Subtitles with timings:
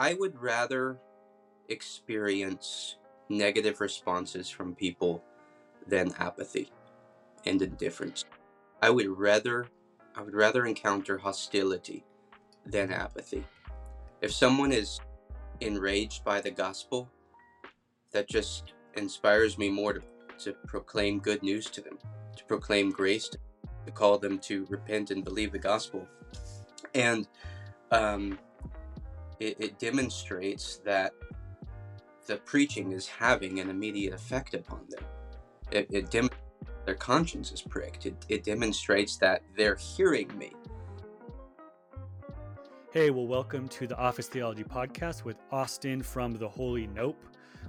[0.00, 0.98] I would rather
[1.68, 2.96] experience
[3.28, 5.22] negative responses from people
[5.86, 6.72] than apathy
[7.44, 8.24] and indifference.
[8.80, 9.66] I would rather
[10.16, 12.02] I would rather encounter hostility
[12.64, 13.44] than apathy.
[14.22, 15.00] If someone is
[15.60, 17.10] enraged by the gospel,
[18.12, 20.02] that just inspires me more to,
[20.38, 21.98] to proclaim good news to them,
[22.36, 23.38] to proclaim grace, to,
[23.84, 26.08] to call them to repent and believe the gospel.
[26.94, 27.28] And
[27.90, 28.38] um,
[29.40, 31.12] it, it demonstrates that
[32.26, 35.04] the preaching is having an immediate effect upon them.
[35.72, 36.28] It, it dem-
[36.84, 38.04] their conscience is pricked.
[38.04, 40.52] It, it demonstrates that they're hearing me.
[42.92, 47.24] Hey, well, welcome to the Office Theology Podcast with Austin from the Holy Nope,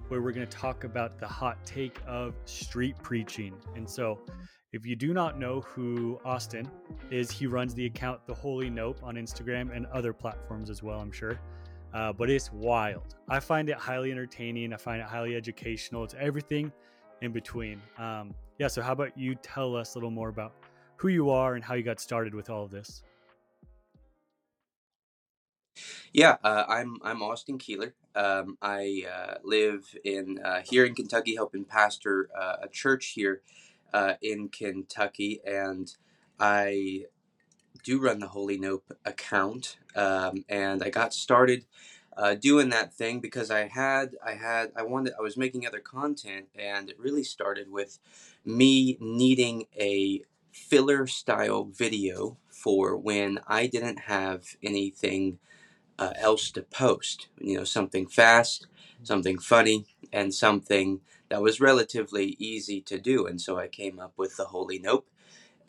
[0.09, 3.53] where we're going to talk about the hot take of street preaching.
[3.75, 4.19] And so,
[4.73, 6.69] if you do not know who Austin
[7.11, 10.99] is, he runs the account The Holy Nope on Instagram and other platforms as well,
[10.99, 11.39] I'm sure.
[11.93, 13.15] Uh, but it's wild.
[13.29, 14.73] I find it highly entertaining.
[14.73, 16.03] I find it highly educational.
[16.03, 16.71] It's everything
[17.21, 17.81] in between.
[17.97, 20.53] Um, yeah, so how about you tell us a little more about
[20.97, 23.03] who you are and how you got started with all of this?
[26.13, 27.95] Yeah, uh, I'm I'm Austin Keeler.
[28.15, 33.41] Um, I uh, live in uh, here in Kentucky, helping pastor uh, a church here
[33.93, 35.95] uh, in Kentucky, and
[36.39, 37.05] I
[37.83, 39.77] do run the Holy Nope account.
[39.95, 41.65] Um, and I got started
[42.17, 45.79] uh, doing that thing because I had I had I wanted I was making other
[45.79, 47.99] content, and it really started with
[48.45, 55.39] me needing a filler style video for when I didn't have anything
[55.99, 57.27] uh, else to post.
[57.39, 58.67] You know, something fast,
[59.03, 63.25] something funny, and something that was relatively easy to do.
[63.27, 65.07] And so I came up with the Holy Nope,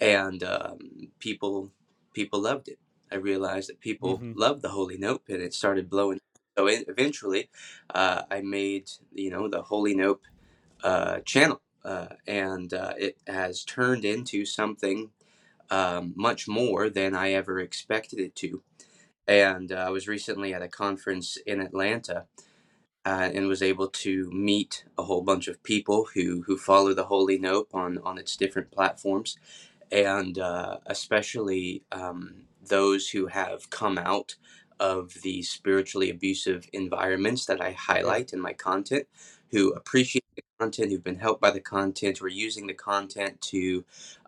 [0.01, 0.79] and um,
[1.19, 1.71] people
[2.15, 2.79] people loved it.
[3.11, 4.37] I realized that people Mhm.
[4.37, 6.19] loved the Holy Nope, and it started blowing.
[6.59, 7.49] So eventually,
[7.95, 10.23] uh, I made you know the Holy Nope
[10.85, 15.11] uh, channel, uh, and uh, it has turned into something
[15.71, 18.63] um, much more than I ever expected it to.
[19.29, 22.27] And uh, I was recently at a conference in Atlanta
[23.07, 27.05] uh, and was able to meet a whole bunch of people who, who follow the
[27.07, 29.39] Holy Nope on, on its different platforms,
[29.93, 30.39] and
[30.87, 34.37] especially um, those who have come out
[34.83, 39.07] of the spiritually abusive environments that I highlight in my content,
[39.53, 43.41] who appreciate the content, who've been helped by the content, who are using the content
[43.43, 43.85] to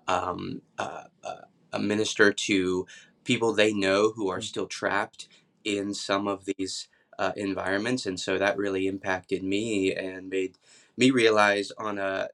[0.09, 1.37] um, uh, uh,
[1.72, 2.87] uh, minister to
[3.25, 4.44] people they know who are Mm.
[4.44, 5.28] still trapped
[5.65, 6.88] in some of these
[7.19, 10.59] uh, environments, and so that really impacted me and made
[10.97, 12.28] me realize on a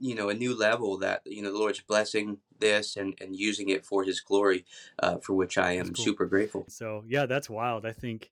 [0.00, 3.70] you know a new level that you know the Lord's blessing this and and using
[3.70, 4.64] it for His glory,
[5.02, 6.04] uh, for which I am cool.
[6.04, 6.64] super grateful.
[6.68, 7.86] So yeah, that's wild.
[7.86, 8.30] I think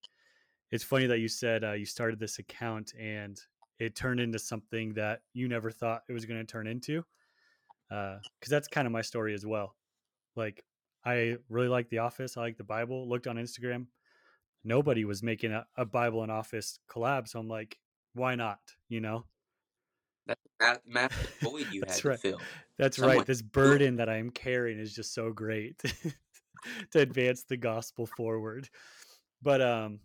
[0.70, 3.40] it's funny that you said uh, you started this account and
[3.78, 7.04] it turned into something that you never thought it was going to turn into.
[7.88, 9.74] Because that's kind of my story as well.
[10.36, 10.62] Like
[11.04, 12.36] I really like The Office.
[12.36, 13.08] I like the Bible.
[13.08, 13.86] Looked on Instagram.
[14.64, 17.78] Nobody was making a, a Bible and Office collab, so I'm like,
[18.14, 18.58] why not?
[18.88, 19.24] You know.
[20.28, 22.20] That's a massive void you That's had to right.
[22.20, 22.40] fill.
[22.78, 23.26] That's Someone right.
[23.26, 25.78] This burden that I'm carrying is just so great
[26.92, 28.68] to advance the gospel forward.
[29.42, 30.00] But um,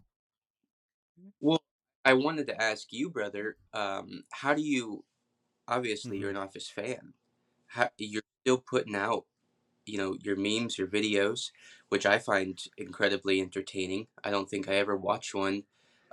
[1.40, 1.62] Well,
[2.06, 3.58] I wanted to ask you, brother.
[3.74, 5.04] Um, how do you?
[5.68, 6.38] Obviously, you're mhm.
[6.38, 7.14] an Office fan.
[7.68, 9.26] How, you're still putting out,
[9.86, 11.52] you know, your memes, your videos,
[11.90, 14.08] which I find incredibly entertaining.
[14.24, 15.64] I don't think I ever watch one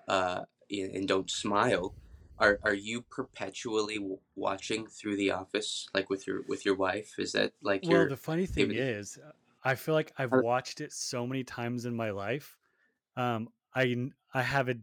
[0.09, 1.94] uh, and don't smile.
[2.41, 7.19] Are are you perpetually w- watching through The Office, like with your with your wife?
[7.21, 9.19] Is that like well, the funny thing is,
[9.62, 12.59] I feel like I've watched it so many times in my life.
[13.17, 14.77] Um, I I have a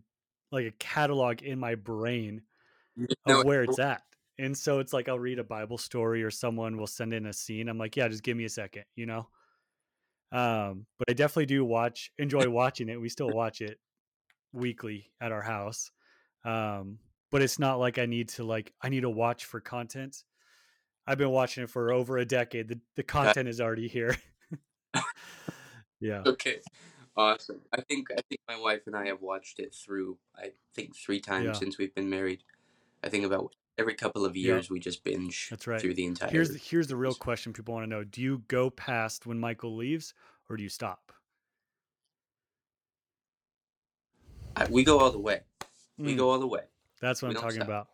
[0.51, 2.43] like a catalog in my brain
[2.95, 4.03] You just know of where it's at.
[4.39, 7.33] And so it's like I'll read a Bible story or someone will send in a
[7.33, 7.69] scene.
[7.69, 9.29] I'm like, yeah, just give me a second, you know?
[10.31, 12.99] Um, but I definitely do watch enjoy watching it.
[12.99, 13.79] We still watch it
[14.53, 15.91] weekly at our house.
[16.45, 16.99] Um,
[17.31, 20.23] but it's not like I need to like I need to watch for content.
[21.05, 22.67] I've been watching it for over a decade.
[22.67, 24.15] The the content is already here.
[25.99, 26.23] yeah.
[26.25, 26.57] Okay.
[27.15, 27.61] Awesome.
[27.73, 31.19] I think I think my wife and I have watched it through I think three
[31.19, 31.53] times Yeah.
[31.53, 32.43] since we've been married.
[33.03, 35.79] I think about every couple of years we just binge That's right.
[35.79, 38.03] through the Here's entire the, here's the real question people want to know.
[38.03, 40.13] Do you go past when Michael leaves
[40.49, 41.11] or do you stop?
[44.55, 45.41] I, we go all the way.
[45.97, 46.61] We Mm, go all the way.
[47.01, 47.67] That's what We I'm talking stop.
[47.67, 47.87] about.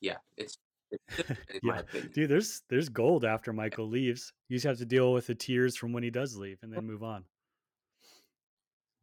[0.00, 0.58] Yeah, it's
[0.90, 2.00] it's good, in my yeah.
[2.14, 4.32] Dude, there's there's gold after Michael leaves.
[4.48, 6.84] You just have to deal with the tears from when he does leave and then
[6.86, 7.24] move on.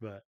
[0.00, 0.24] But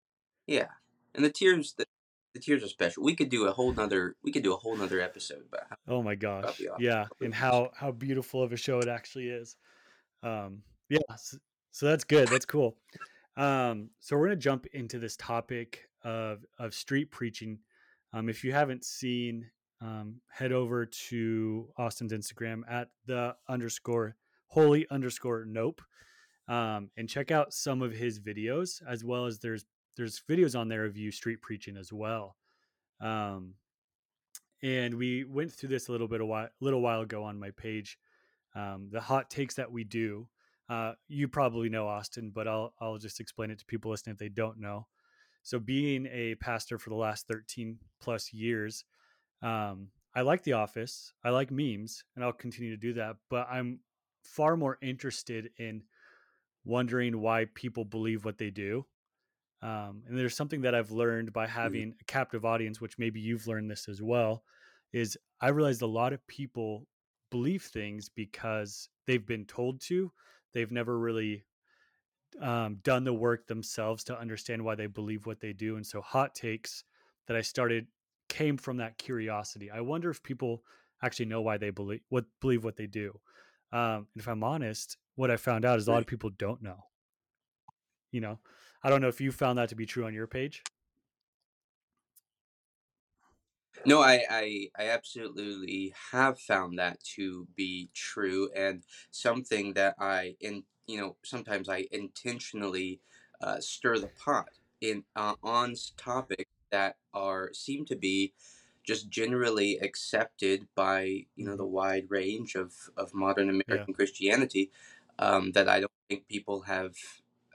[0.46, 0.68] Yeah,
[1.14, 1.86] and the tears that
[2.34, 3.02] the tears are special.
[3.02, 5.76] We could do a whole nother we could do a whole nother episode about how,
[5.88, 6.58] Oh my gosh.
[6.58, 6.76] the.
[6.78, 9.56] Yeah, and how how beautiful of a show it actually is.
[10.22, 11.38] Um yeah, so,
[11.72, 12.28] so that's good.
[12.28, 12.76] That's cool.
[13.36, 17.58] Um so we're going to jump into this topic of of street preaching.
[18.12, 24.16] Um if you haven't seen um head over to Austin's Instagram at the underscore
[24.48, 25.80] holy underscore nope
[26.50, 29.64] um, and check out some of his videos as well as there's
[29.96, 32.36] there's videos on there of you street preaching as well.
[33.00, 33.54] Um,
[34.62, 37.50] and we went through this a little bit a while, little while ago on my
[37.50, 37.98] page
[38.56, 40.28] um, the hot takes that we do.
[40.68, 44.20] Uh, you probably know austin but i'll i'll just explain it to people listening if
[44.20, 44.86] they don't know
[45.42, 48.84] so being a pastor for the last 13 plus years
[49.42, 53.48] um, i like the office i like memes and i'll continue to do that but
[53.50, 53.80] i'm
[54.24, 55.82] far more interested in
[56.64, 58.86] wondering why people believe what they do.
[59.62, 61.82] Um, and there's something that I've learned by Mhm.
[61.82, 64.44] having a captive audience, which maybe you've learned this as well,
[64.92, 66.88] is I realized a lot of people
[67.30, 70.12] believe things because they've been told to.
[70.52, 71.44] They've never really
[72.40, 75.76] um, done the work themselves to understand why they believe what they do.
[75.76, 76.84] And so hot takes
[77.26, 77.88] that I started
[78.28, 79.70] came from that curiosity.
[79.70, 80.64] I wonder if people
[81.02, 83.20] actually know why they believe what believe what they do.
[83.72, 86.62] Um, and if I'm honest, what I found out is a lot of people don't
[86.62, 86.84] know.
[88.12, 88.40] You know,
[88.82, 90.62] I don't know if you found that to be true on your page.
[93.86, 100.36] No, I, I I absolutely have found that to be true and something that I
[100.40, 103.00] in you know sometimes I intentionally
[103.40, 104.50] uh, stir the pot
[104.80, 108.34] in uh, on topics that are seem to be
[108.84, 113.86] just generally accepted by you know the wide range of of modern Yeah.
[113.88, 114.70] American Christianity
[115.18, 116.96] um, that I don't think people have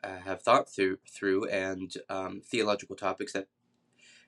[0.04, 3.48] uh, have thought through through and um, theological topics that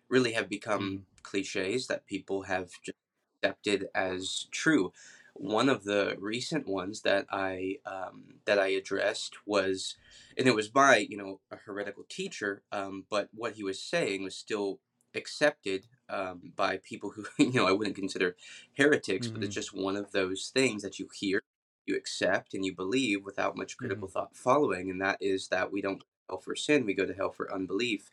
[0.09, 2.97] really have become hmm cliches that people have just
[3.43, 4.91] accepted as true.
[5.39, 9.95] One of the recent ones that I um, that I addressed was,
[10.37, 14.23] and it was by you know a heretical teacher, um, but what he was saying
[14.23, 14.79] was still
[15.15, 18.35] accepted um, by people who you know I wouldn't consider
[18.75, 21.41] heretics, but it's hmm just one of those things that you hear,
[21.85, 25.71] you accept, and you believe without much critical hmm thought following, and that is that
[25.71, 28.09] we don't go to hell for sin, we go to hell for unbelief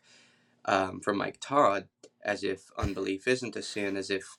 [0.65, 1.87] um, from Mike Todd,
[2.23, 4.37] as if unbelief isn't a sin, as if.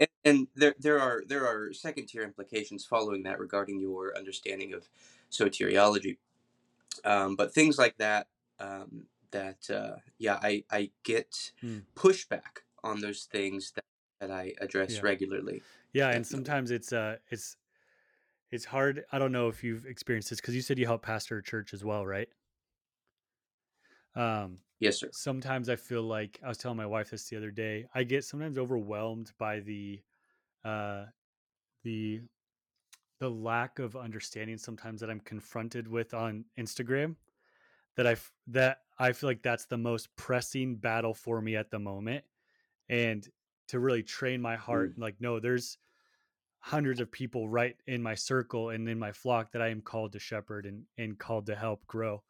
[0.00, 4.74] And, and there, there are there are second tier implications following that regarding your understanding
[4.74, 4.88] of
[5.30, 6.18] soteriology,
[7.04, 8.28] um, but things like that.
[8.58, 11.86] Um, that uh, yeah, I I get Mm.
[11.96, 13.84] pushback on those things that,
[14.20, 15.02] that I address Yeah.
[15.02, 15.64] regularly.
[15.92, 16.10] Yeah.
[16.10, 17.56] And sometimes it's uh it's
[18.50, 19.04] it's hard.
[19.12, 21.74] I don't know if you've experienced this because you said you help pastor a church
[21.74, 22.28] as well, right?
[24.16, 25.12] Um, yes, sir.
[25.12, 27.86] sometimes I feel like I was telling my wife this the other day.
[27.94, 30.02] I get sometimes overwhelmed by the
[30.64, 31.06] uh
[31.84, 32.22] the
[33.18, 37.16] the lack of understanding sometimes that I'm confronted with on Instagram
[37.96, 38.16] that I
[38.48, 42.24] that I feel like that's the most pressing battle for me at the moment
[42.88, 43.28] and
[43.68, 45.78] to really train my heart Mm, like no there's
[46.60, 50.12] hundreds of people right in my circle and in my flock that I am called
[50.12, 52.24] to shepherd and and called to help grow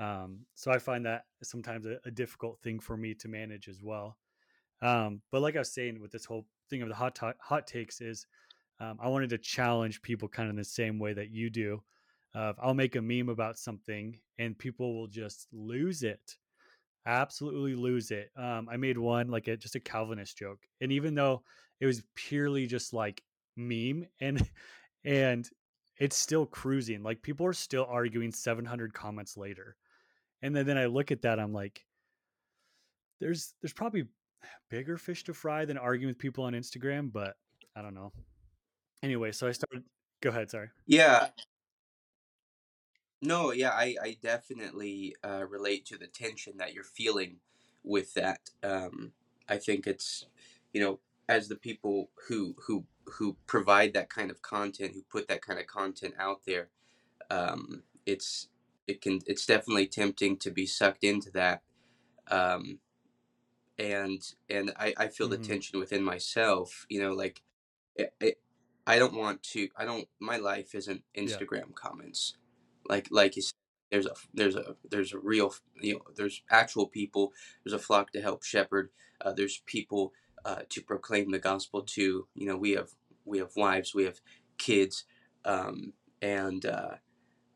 [0.00, 3.82] um, so I find that sometimes a, a difficult thing for me to manage as
[3.82, 4.16] well
[4.82, 7.66] um, but like I was saying with this whole thing of the hot to- hot
[7.66, 8.26] takes is
[8.80, 11.82] um, I wanted to challenge people kind of in the same way that you do.
[12.34, 16.36] Uh, I'll make a meme about something and people will just lose it,
[17.06, 18.30] absolutely lose it.
[18.36, 21.42] Um, I made one like a, just a Calvinist joke, and even though
[21.80, 23.22] it was purely just like
[23.56, 24.48] meme and
[25.04, 25.48] and
[25.98, 29.76] it's still cruising, like people are still arguing 700 comments later,
[30.42, 31.84] and then then I look at that, I'm like,
[33.20, 34.06] there's there's probably
[34.70, 37.36] bigger fish to fry than arguing with people on Instagram, but
[37.76, 38.12] I don't know.
[39.02, 39.84] Anyway, so I started.
[40.22, 40.50] Go ahead.
[40.50, 40.68] Sorry.
[40.86, 41.28] yeah,
[43.22, 47.36] No, yeah, I, I definitely uh, relate to the tension that you're feeling
[47.84, 48.40] with that.
[48.62, 49.12] Um,
[49.48, 50.26] I think it's,
[50.72, 55.28] you know, as the people who who who provide that kind of content, who put
[55.28, 56.68] that kind of content out there,
[57.30, 58.48] um, it's
[58.90, 61.62] it can it's definitely tempting to be sucked into that.
[62.28, 62.80] Um,
[63.78, 66.86] and and I, I feel the hmm tension within myself.
[66.88, 67.42] You know, like
[67.96, 68.40] it, it,
[68.86, 69.68] I don't want to.
[69.76, 70.08] I don't.
[70.20, 71.40] My life isn't Yeah.
[71.40, 72.36] Instagram comments.
[72.88, 73.54] Like like you said,
[73.90, 77.32] there's a there's a there's a real you know there's actual people.
[77.64, 78.90] There's a flock to help shepherd.
[79.20, 80.12] Uh, there's people
[80.44, 82.28] uh, to proclaim the gospel to.
[82.34, 82.90] You know, we have
[83.24, 84.20] we have wives, we have
[84.58, 85.04] kids,
[85.44, 86.96] um, and uh,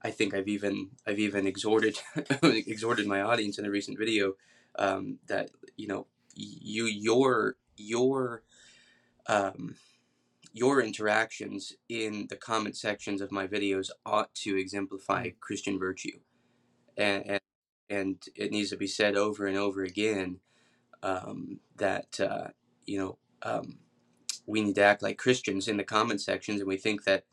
[0.04, 1.98] I think I've even I've even exhorted
[2.42, 4.34] exhorted my audience in a recent video
[4.78, 8.42] um, that you know you your your
[9.26, 9.76] um,
[10.52, 15.40] your interactions in the comment sections of my videos ought to exemplify Mm.
[15.40, 16.20] Christian virtue,
[16.96, 17.40] and and,
[17.88, 20.40] and it needs to be said over and over again
[21.02, 22.48] um, that uh,
[22.84, 23.78] you know um,
[24.46, 27.24] we need to act like Christians in the comment sections, and we think that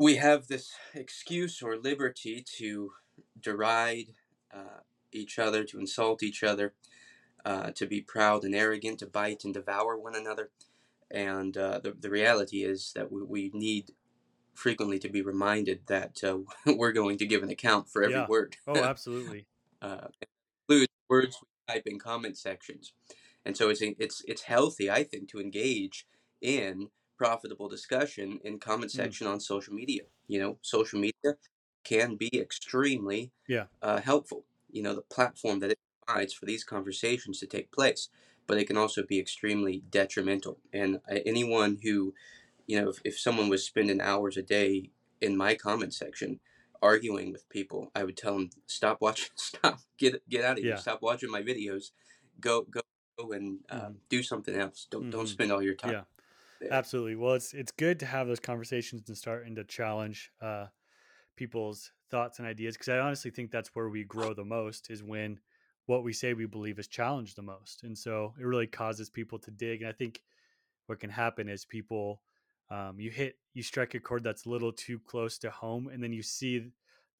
[0.00, 2.92] we have this excuse or liberty to
[3.38, 4.14] deride
[4.52, 4.80] uh,
[5.12, 6.72] each other, to insult each other,
[7.44, 10.50] uh, to be proud and arrogant, to bite and devour one another.
[11.10, 13.90] And uh, the, the reality is that we, we need
[14.54, 16.38] frequently to be reminded that uh,
[16.74, 18.26] we're going to give an account for every Yeah.
[18.26, 18.56] word.
[18.66, 19.44] Oh, absolutely.
[19.82, 20.08] uh,
[20.66, 22.94] includes words we type in comment sections.
[23.44, 26.06] And so it's it's it's healthy, I think, to engage
[26.40, 26.88] in
[27.24, 28.94] profitable discussion in comment Mm.
[28.96, 30.04] section on social media.
[30.26, 31.30] You know, social media
[31.84, 33.66] can be extremely Yeah.
[33.82, 34.46] uh, helpful.
[34.70, 38.08] You know, the platform that it provides for these conversations to take place,
[38.46, 40.60] but it can also be extremely detrimental.
[40.72, 42.14] And uh, anyone who,
[42.66, 46.40] you know, if, if someone was spending hours a day in my comment section
[46.82, 50.76] arguing with people, I would tell them stop watching, stop, get get out of here,
[50.76, 50.76] Yeah.
[50.86, 51.92] stop watching my videos,
[52.40, 52.80] go go
[53.38, 53.96] and uh, Mhm.
[54.08, 54.86] do something else.
[54.90, 55.28] Don't don't Mhm.
[55.36, 55.92] spend all your time.
[55.92, 56.04] Yeah.
[56.68, 57.16] Absolutely.
[57.16, 60.66] Well, it's it's good to have those conversations and starting to challenge uh,
[61.36, 65.02] people's thoughts and ideas because I honestly think that's where we grow the most is
[65.02, 65.40] when
[65.86, 69.38] what we say we believe is challenged the most, and so it really causes people
[69.40, 69.82] to dig.
[69.82, 70.22] And I think
[70.86, 72.22] what can happen is people
[72.70, 76.02] um, you hit you strike a chord that's a little too close to home, and
[76.02, 76.70] then you see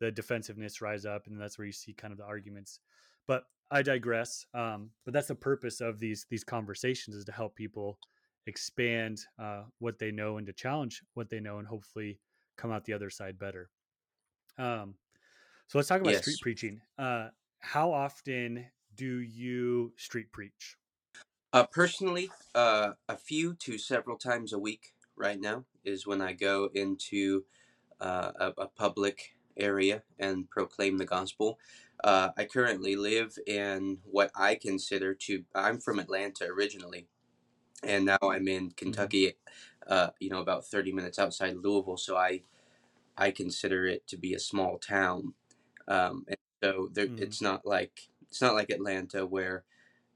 [0.00, 2.80] the defensiveness rise up, and that's where you see kind of the arguments.
[3.26, 4.46] But I digress.
[4.54, 7.98] Um, but that's the purpose of these these conversations is to help people
[8.46, 12.18] expand uh, what they know and to challenge what they know and hopefully
[12.56, 13.70] come out the other side better.
[14.58, 14.94] Um,
[15.68, 16.80] so let's talk about street preaching.
[16.98, 17.28] Uh,
[17.60, 18.66] how often
[18.96, 20.76] do you street preach?
[21.52, 26.32] Uh, personally, uh, a few to several times a week right now is when I
[26.32, 27.44] go into
[28.00, 31.58] uh, a, a public area and proclaim the gospel.
[32.02, 37.08] Uh, I currently live in what I consider to, I'm from Atlanta originally,
[37.82, 39.34] and now I'm in Kentucky,
[39.86, 41.96] uh, you know, about 30 minutes outside Louisville.
[41.96, 42.42] So I,
[43.16, 45.34] I consider it to be a small town.
[45.88, 47.20] Um, and so there, Mhm.
[47.20, 49.64] it's not like, it's not like Atlanta where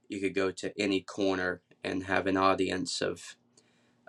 [0.09, 3.37] you could go to any corner and have an audience of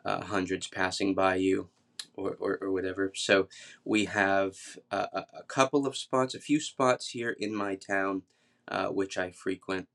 [0.06, 1.70] uh, hundreds passing by you
[2.16, 3.12] or, or, or whatever.
[3.16, 3.48] So
[3.86, 4.56] we have
[4.92, 8.24] uh, a, a couple of spots, a few spots here in my town,
[8.68, 9.88] uh, which I frequent,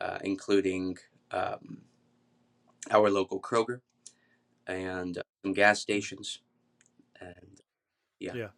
[0.00, 0.98] uh, including
[1.30, 1.78] um,
[2.90, 3.80] our local Kroger
[4.66, 6.40] and uh, some gas stations.
[7.20, 7.60] And
[8.20, 8.34] Yeah.
[8.34, 8.48] Yeah.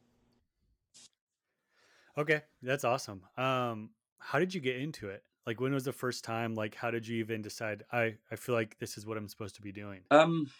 [2.18, 3.22] Okay, that's awesome.
[3.36, 5.24] Um, how did you get into it?
[5.46, 6.54] Like, when was the first time?
[6.54, 7.84] Like, how did you even decide?
[7.92, 10.02] I I feel like this is what I'm supposed to be doing.
[10.10, 10.50] um,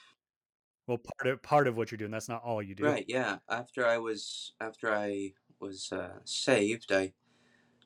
[0.87, 2.11] Well, part of part of what you're doing.
[2.11, 2.85] That's not all you do.
[2.85, 3.39] right, yeah.
[3.49, 7.13] After I was after I was uh, saved, I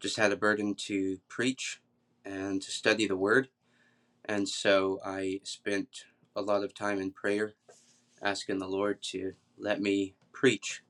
[0.00, 1.82] just had a burden to preach
[2.24, 3.48] and to study the Word,
[4.26, 7.54] and so I spent a lot of time in prayer,
[8.22, 10.82] asking the Lord to let me preach,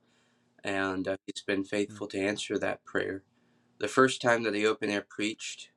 [0.63, 3.23] and uh, He's been faithful to answer that prayer.
[3.79, 5.69] The first time that I open air preached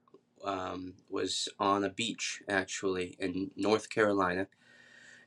[0.45, 4.49] um, was on a beach, actually, in North Carolina.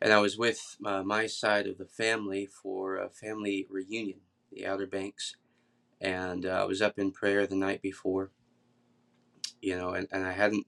[0.01, 4.21] And I was with uh, my side of the family for a family reunion,
[4.51, 5.35] the Outer Banks.
[5.99, 8.31] And uh, I was up in prayer the night before,
[9.61, 10.65] you know, and, and I hadn't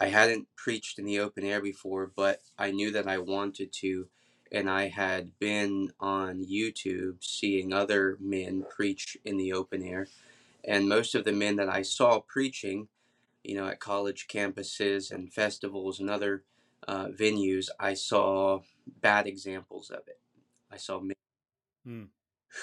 [0.00, 4.08] I hadn't preached in the open air before, but I knew that I wanted to,
[4.50, 10.08] and I had been on YouTube seeing other men preach in the open air,
[10.64, 12.88] and most of the men that I saw preaching,
[13.44, 16.44] you know, at college campuses and festivals and other
[16.88, 20.20] uh, venues, I saw bad examples of it.
[20.70, 21.14] I saw men,
[21.84, 22.04] Hmm.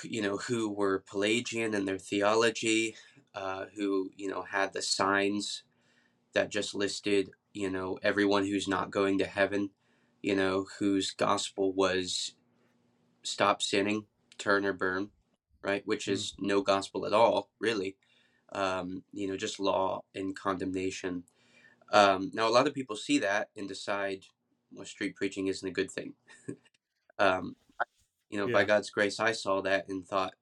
[0.04, 2.96] you know, who were Pelagian in their theology,
[3.36, 5.64] uh, who you know had the signs
[6.38, 9.72] that just listed, you know, everyone who's not going to heaven,
[10.22, 12.36] you know, whose gospel was
[13.24, 14.06] stop sinning,
[14.38, 15.10] turn or burn,
[15.64, 15.84] right?
[15.88, 16.14] Which Hmm.
[16.14, 17.98] is no gospel at all, really.
[18.54, 21.24] Um, you know, just law and condemnation.
[21.92, 24.26] Um, now, a lot of people see that and decide,
[24.74, 26.16] well, street preaching isn't a good thing.
[27.20, 27.56] um,
[28.30, 28.68] you know, by Yeah.
[28.68, 30.36] God's grace, I saw that and thought,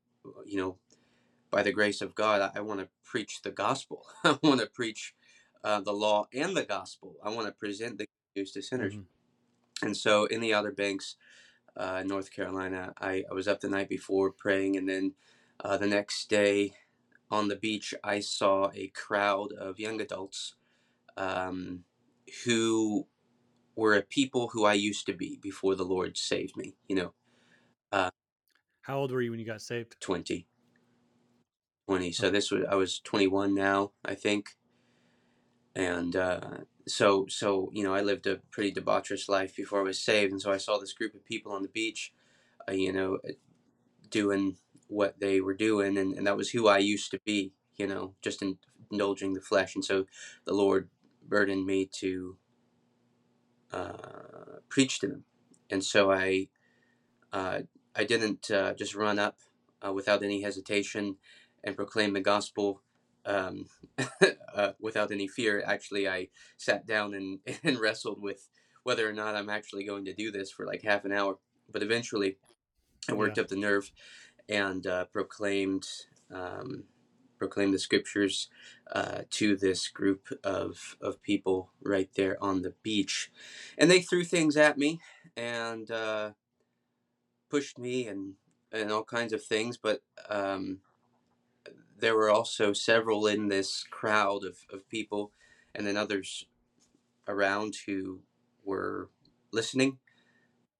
[0.45, 0.77] you know,
[1.51, 4.05] by the grace of God, I, I want to preach the gospel.
[4.23, 5.15] I want to preach
[5.65, 7.15] uh, the law and the gospel.
[7.23, 8.95] I want to present the news to sinners.
[8.95, 9.05] Mhm.
[9.81, 11.17] And so, in the Outer Banks,
[11.77, 15.15] uh, North Carolina, I, I was up the night before praying, and then
[15.63, 16.75] Uh, the next day
[17.31, 20.55] on the beach, I saw a crowd of young adults
[21.17, 21.85] um,
[22.45, 23.07] who
[23.75, 26.75] were a people who I used to be before the Lord saved me.
[26.89, 27.13] You know,
[27.91, 28.11] uh,
[28.81, 29.95] How old were you when you got saved?
[30.01, 30.47] 20.
[31.87, 32.11] 20.
[32.11, 34.57] So this was I was 21 now, I think.
[35.75, 36.39] And uh,
[36.87, 40.41] so so you know, I lived a pretty debaucherous life before I was saved, and
[40.41, 42.13] so I saw this group of people on the beach,
[42.67, 43.33] uh, you know, uh,
[44.09, 47.87] doing what they were doing, and, and that was who I used to be, you
[47.87, 48.57] know, just in,
[48.91, 49.75] indulging the flesh.
[49.75, 50.05] And so
[50.45, 50.89] the Lord
[51.27, 52.37] burdened me to
[53.73, 55.23] uh, preach to them,
[55.69, 56.47] and so I
[57.33, 57.61] uh,
[57.95, 59.39] I didn't uh, just run up
[59.85, 61.17] uh, without any hesitation
[61.63, 62.81] and proclaim the gospel
[63.25, 63.67] um,
[64.55, 65.63] uh, without any fear.
[65.65, 68.47] Actually, I sat down and, and wrestled with
[68.83, 71.37] whether or not I'm actually going to do this for like half an hour.
[71.71, 72.37] But eventually,
[73.09, 73.43] I worked Yeah.
[73.43, 73.91] up the nerve
[74.47, 75.87] and uh, proclaimed
[76.31, 76.85] um,
[77.37, 78.49] proclaimed the scriptures
[78.91, 83.31] uh, to this group of of people right there on the beach,
[83.77, 84.99] and they threw things at me
[85.35, 86.31] and uh,
[87.49, 88.35] pushed me and
[88.71, 89.77] and all kinds of things.
[89.77, 90.79] But um,
[91.97, 95.31] there were also several in this crowd of, of people,
[95.73, 96.45] and then others
[97.27, 98.21] around who
[98.63, 99.09] were
[99.51, 99.97] listening,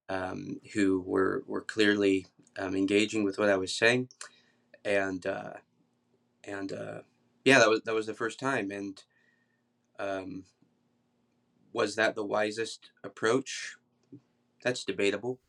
[0.10, 4.10] um, who were were clearly um, engaging with what I was saying,
[4.84, 5.54] and uh,
[6.44, 7.00] and uh,
[7.44, 8.72] yeah, that was that was the first time.
[8.72, 9.02] And
[10.00, 10.44] um,
[11.74, 13.76] was that the wisest approach?
[14.64, 15.40] That's debatable.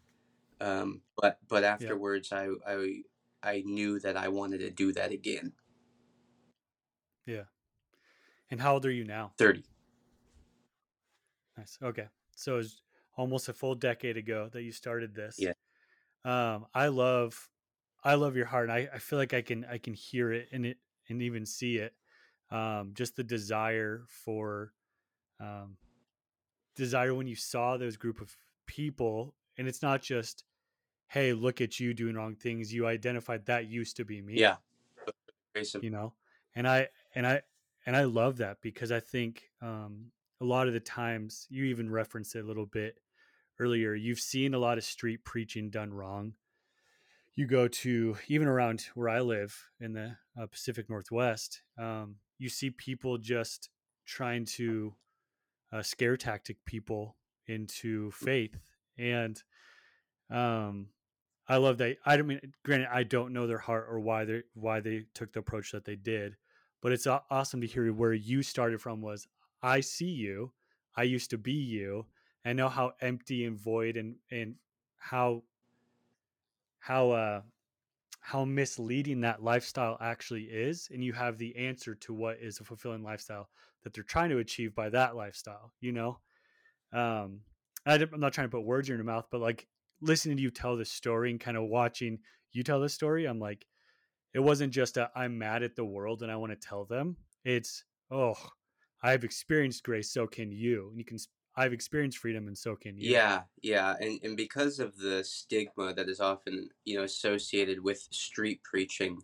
[0.60, 3.02] Um, but but afterwards, I I
[3.46, 5.52] I knew that I wanted to do that again.
[7.24, 7.44] Yeah.
[8.50, 9.32] And how old are you now?
[9.38, 9.64] Thirty.
[11.56, 11.78] Nice.
[11.82, 12.08] Okay.
[12.34, 12.82] So it's
[13.16, 15.36] almost a full decade ago that you started this.
[15.38, 15.52] Yeah.
[16.24, 17.48] Um, I love,
[18.04, 18.68] I love your heart.
[18.68, 21.46] And I, I feel like I can, I can hear it and it, and even
[21.46, 21.94] see it.
[22.50, 24.72] Um, just the desire for,
[25.40, 25.76] um,
[26.74, 30.44] desire when you saw those group of people and it's not just,
[31.08, 32.72] Hey, look at you doing wrong things.
[32.72, 34.56] You identified that used to be me Yeah.
[35.82, 36.12] You know
[36.56, 37.40] and i and i
[37.84, 41.88] and i love that because i think um a lot of the times you even
[41.88, 42.98] referenced it a little bit
[43.60, 46.32] earlier you've seen a lot of street preaching done wrong
[47.34, 52.48] you go to even around where i live in the uh, pacific northwest um, you
[52.48, 53.68] see people just
[54.06, 54.94] trying to
[55.72, 57.16] uh, scare tactic people
[57.46, 58.58] into faith
[58.98, 59.42] and
[60.30, 60.88] um
[61.48, 61.98] I love that.
[62.04, 65.32] I don't mean, granted, I don't know their heart or why they why they took
[65.32, 66.36] the approach that they did,
[66.82, 69.00] but it's awesome to hear where you started from.
[69.00, 69.28] Was
[69.62, 70.52] I see you?
[70.96, 72.06] I used to be you.
[72.44, 74.56] I know how empty and void and and
[74.96, 75.42] how
[76.80, 77.40] how uh
[78.20, 82.64] how misleading that lifestyle actually is, and you have the answer to what is a
[82.64, 83.48] fulfilling lifestyle
[83.84, 85.72] that they're trying to achieve by that lifestyle.
[85.80, 86.18] You know,
[86.92, 87.42] um,
[87.86, 89.68] I, am not trying to put words in your mouth, but like
[90.00, 92.18] listening to you tell this story and kind of watching
[92.56, 93.66] you tell the story, I'm like,
[94.32, 97.16] it wasn't just a I'm mad at the world and I want to tell them.
[97.44, 98.34] It's oh,
[99.02, 100.88] I've experienced grace, so can you.
[100.88, 101.18] And you can.
[101.58, 103.10] I've experienced freedom, and so can you.
[103.10, 108.06] Yeah, yeah, and and because of the stigma that is often you know associated with
[108.10, 109.22] street preaching,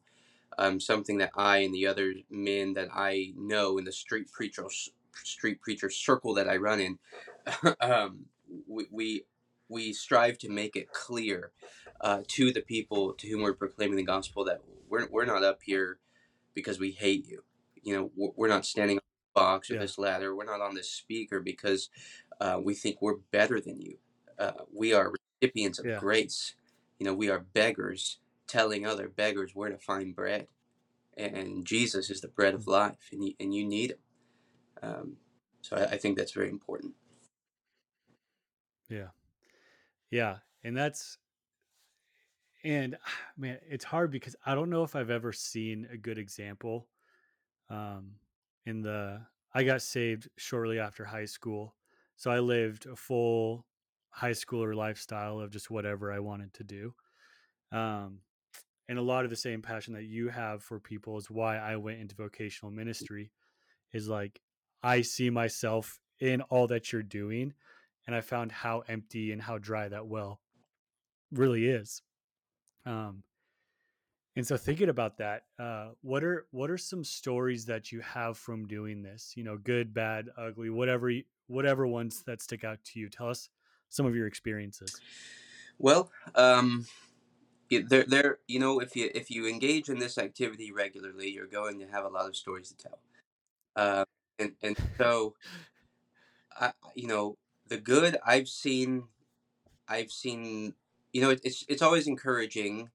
[0.58, 4.66] um, something that I and the other men that I know in the street preacher
[5.24, 6.98] street preacher circle that I run in,
[7.80, 8.26] um,
[8.66, 9.24] we, we
[9.72, 11.50] we strive to make it clear
[12.00, 15.61] uh, to the people to whom we're proclaiming the gospel that we're we're not up
[15.64, 15.98] here
[16.54, 17.42] because we hate you.
[17.82, 19.80] You know, we're, we're not standing on this box or Yeah.
[19.80, 20.37] this ladder.
[20.37, 21.88] We're not on this speaker because
[22.40, 23.96] uh, we think we're better than you.
[24.38, 25.98] Uh, we are recipients of Yeah.
[25.98, 26.54] grace.
[26.98, 30.48] You know, we are beggars telling other beggars where to find bread.
[31.16, 33.98] And Jesus is the bread of life, and you, and you need him.
[34.82, 35.16] Um,
[35.61, 36.94] so I, I think that's very important.
[38.88, 39.08] Yeah.
[40.12, 40.37] Yeah.
[40.62, 41.18] And that's,
[42.62, 42.96] and
[43.37, 46.87] man, it's hard because I don't know if I've ever seen a good example.
[47.68, 48.12] Um,
[48.66, 49.22] in the,
[49.53, 51.75] I got saved shortly after high school.
[52.16, 53.66] So I lived a full
[54.11, 56.94] high schooler lifestyle of just whatever I wanted to do.
[57.72, 58.18] Um,
[58.88, 61.77] and a lot of the same passion that you have for people is why I
[61.77, 63.33] went into vocational ministry
[63.92, 64.40] is like,
[64.83, 67.55] I see myself in all that you're doing
[68.06, 70.40] and I found how empty and how dry that well
[71.32, 72.02] really is.
[72.84, 73.22] Um,
[74.34, 78.38] and so thinking about that, uh, what are what are some stories that you have
[78.38, 79.34] from doing this?
[79.36, 81.12] You know, good, bad, ugly, whatever
[81.48, 83.10] whatever ones that stick out to you.
[83.10, 83.50] Tell us
[83.90, 84.98] some of your experiences.
[85.78, 86.86] Well, um,
[87.70, 88.38] there, there.
[88.48, 92.06] You know, if you if you engage in this activity regularly, you're going to have
[92.06, 92.98] a lot of stories to tell.
[93.76, 94.04] Uh,
[94.38, 95.34] and and so,
[96.58, 97.36] I, you know,
[97.72, 99.04] the good I've seen,
[99.88, 100.74] I've seen.
[101.12, 102.90] You know, it, it's it's always encouraging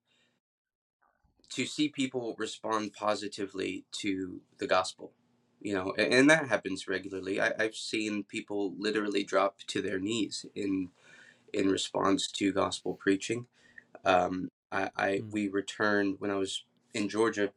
[1.49, 5.13] to see people respond positively to the gospel.
[5.59, 7.41] You know, and, and that happens regularly.
[7.41, 10.89] I, I've seen people literally drop to their knees in
[11.53, 13.47] in response to gospel preaching.
[14.05, 15.31] Um, I, I Mm.
[15.31, 16.63] we returned when I was
[16.93, 17.51] in Georgia.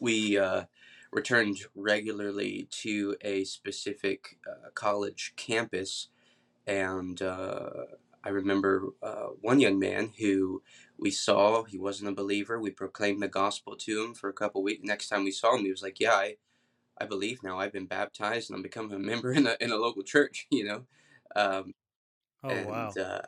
[0.00, 0.64] We uh,
[1.12, 6.08] returned regularly to a specific uh, college campus,
[6.66, 7.86] and uh,
[8.24, 10.62] I remember uh, one young man who
[10.98, 11.64] we saw.
[11.64, 12.60] He wasn't a believer.
[12.60, 14.82] We proclaimed the gospel to him for a couple weeks.
[14.84, 16.36] Next time we saw him, he was like, "Yeah, I,
[16.98, 17.58] I believe now.
[17.60, 20.64] I've been baptized and I'm becoming a member in a in a local church." You
[20.66, 20.86] know,
[21.36, 21.74] um,
[22.42, 22.96] Oh wow.
[22.96, 23.22] and uh,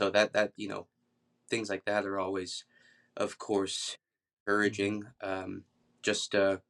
[0.00, 0.86] so that that you know
[1.48, 2.64] things like that are always,
[3.16, 3.98] of course,
[4.62, 4.88] Mhm.
[4.88, 5.08] encouraging.
[5.22, 5.64] Um,
[6.02, 6.62] just a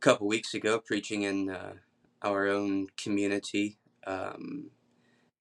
[0.00, 1.76] couple weeks ago, preaching in uh,
[2.22, 4.72] our own community, um,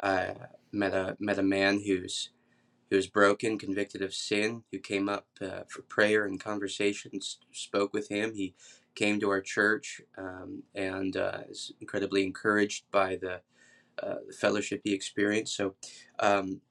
[0.02, 0.34] I
[0.72, 2.30] met a met a man who's
[2.90, 7.38] who was broken, convicted of sin, who came up uh, for prayer and conversations.
[7.52, 8.34] Spoke with him.
[8.34, 8.56] He
[8.96, 13.42] came to our church um, and uh, is incredibly encouraged by the,
[14.02, 15.56] uh, the fellowship he experienced.
[15.56, 15.76] So
[16.20, 16.62] um,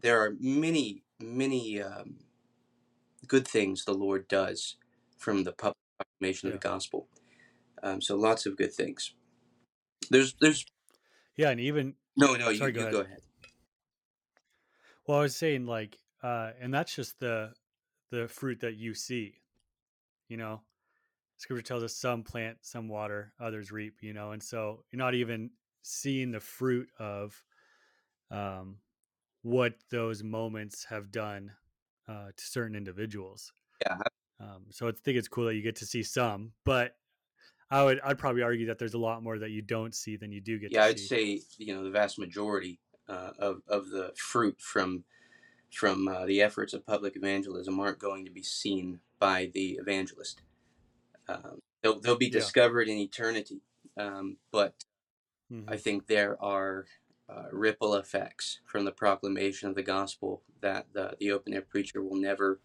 [0.00, 2.16] there are many many um,
[3.26, 4.76] good things the Lord does
[5.18, 7.08] from the public proclamation of the gospel.
[7.82, 9.14] Um, so lots of good things.
[10.10, 10.64] There's there's
[11.36, 12.92] Yeah, and even no no you, Sorry, go you ahead.
[12.92, 13.20] go ahead.
[15.06, 17.52] well, I was saying like, uh, and that's just the
[18.10, 19.34] the fruit that you see.
[20.28, 20.60] You know,
[21.38, 23.96] Scripture tells us some plant, some water, others reap.
[24.02, 25.50] You know, and so you're not even
[25.82, 27.42] seeing the fruit of
[28.30, 28.76] um,
[29.42, 31.52] what those moments have done
[32.08, 33.52] uh, to certain individuals.
[33.86, 33.96] Yeah,
[34.40, 36.96] Um, so I think it's cool that you get to see some, but
[37.70, 40.32] I would I'd probably argue that there's a lot more that you don't see than
[40.32, 41.10] you do get yeah, to I'd see.
[41.10, 45.04] say you know the vast majority uh, of of the fruit from
[45.72, 50.42] from uh, the efforts of public evangelism aren't going to be seen by the evangelist.
[51.28, 52.30] Um, they'll they'll be Yeah.
[52.30, 53.62] discovered in eternity,
[53.98, 54.84] um, but
[55.50, 55.68] Mhm.
[55.68, 56.86] I think there are
[57.28, 62.02] uh, ripple effects from the proclamation of the gospel that the, the open air preacher
[62.02, 62.60] will never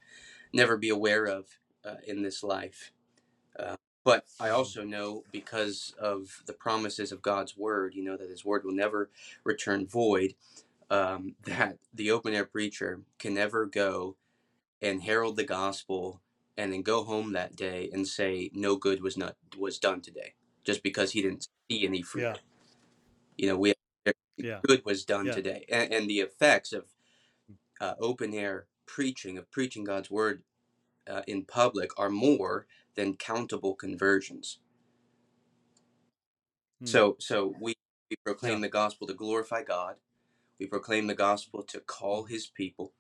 [0.53, 2.93] never be aware of uh, in this life.
[4.03, 8.45] But I also know because of the promises of God's word, you know that His
[8.45, 9.09] word will never
[9.43, 10.35] return void.
[10.89, 14.15] Um, that the open air preacher can never go
[14.81, 16.21] and herald the gospel
[16.57, 20.33] and then go home that day and say no good was not was done today
[20.63, 22.35] just because he didn't see any fruit Yeah.
[23.37, 23.73] you know we
[24.37, 24.59] Yeah.
[24.65, 25.33] good was done Yeah.
[25.33, 26.85] today and, and the effects of
[27.81, 30.43] uh, open air preaching of preaching god's word
[31.07, 34.59] uh, in public are more than countable conversions
[36.83, 36.87] Mm.
[36.89, 37.75] so so we,
[38.09, 38.59] we proclaim Yeah.
[38.61, 39.97] the gospel to glorify god
[40.59, 42.29] we proclaim the gospel to call Mhm.
[42.29, 42.93] his people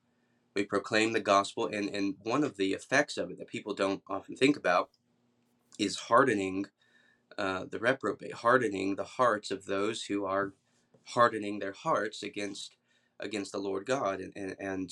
[0.55, 4.03] we proclaim the gospel and and one of the effects of it that people don't
[4.09, 4.91] often think about
[5.79, 6.65] is hardening
[7.37, 10.53] uh, the reprobate, hardening the hearts of those who are
[11.09, 12.75] hardening their hearts against
[13.19, 14.91] against the Lord God, and and, and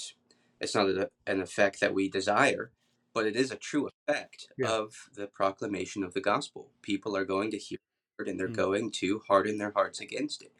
[0.59, 2.71] it's not a, an effect that we desire,
[3.13, 4.67] but it is a true effect Yeah.
[4.69, 6.69] of the proclamation of the gospel.
[6.81, 7.79] People are going to hear
[8.19, 8.55] it, and they're Mm.
[8.55, 10.53] going to harden their hearts against it,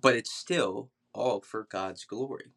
[0.00, 2.52] but it's still all for God's glory.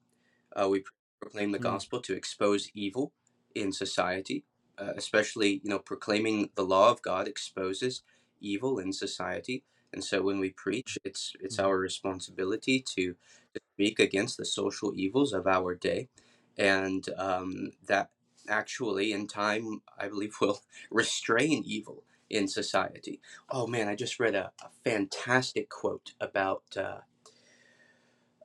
[0.56, 0.84] Uh, we
[1.21, 1.63] proclaim the Mm.
[1.63, 3.13] gospel to expose evil
[3.56, 4.45] in society,
[4.77, 8.04] uh, especially you know proclaiming the law of God exposes
[8.39, 9.63] evil in society.
[9.93, 11.65] And so when we preach, it's it's Mhm.
[11.65, 13.15] our responsibility to,
[13.54, 16.10] to speak against the social evils of our day,
[16.58, 18.12] and um, that
[18.47, 23.19] actually in time I believe will restrain evil in society.
[23.49, 26.63] Oh man, I just read a, a fantastic quote about.
[26.77, 26.99] Uh,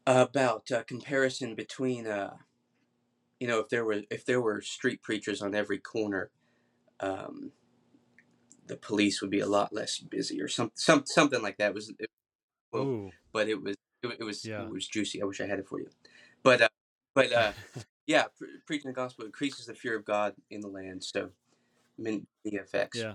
[0.06, 2.36] about uh, comparison between uh,
[3.40, 6.30] you know if there were if there were street preachers on every corner
[7.00, 7.52] um,
[8.66, 11.74] the police would be a lot less busy or some, some something like that it
[11.74, 12.10] was it,
[12.72, 14.62] well, but it was it, it was Yeah.
[14.62, 15.88] it was juicy i wish i had it for you
[16.42, 16.68] but uh,
[17.14, 17.52] but uh,
[18.06, 21.30] yeah pre- preaching the gospel increases the fear of god in the land so
[21.98, 23.14] many effects yeah.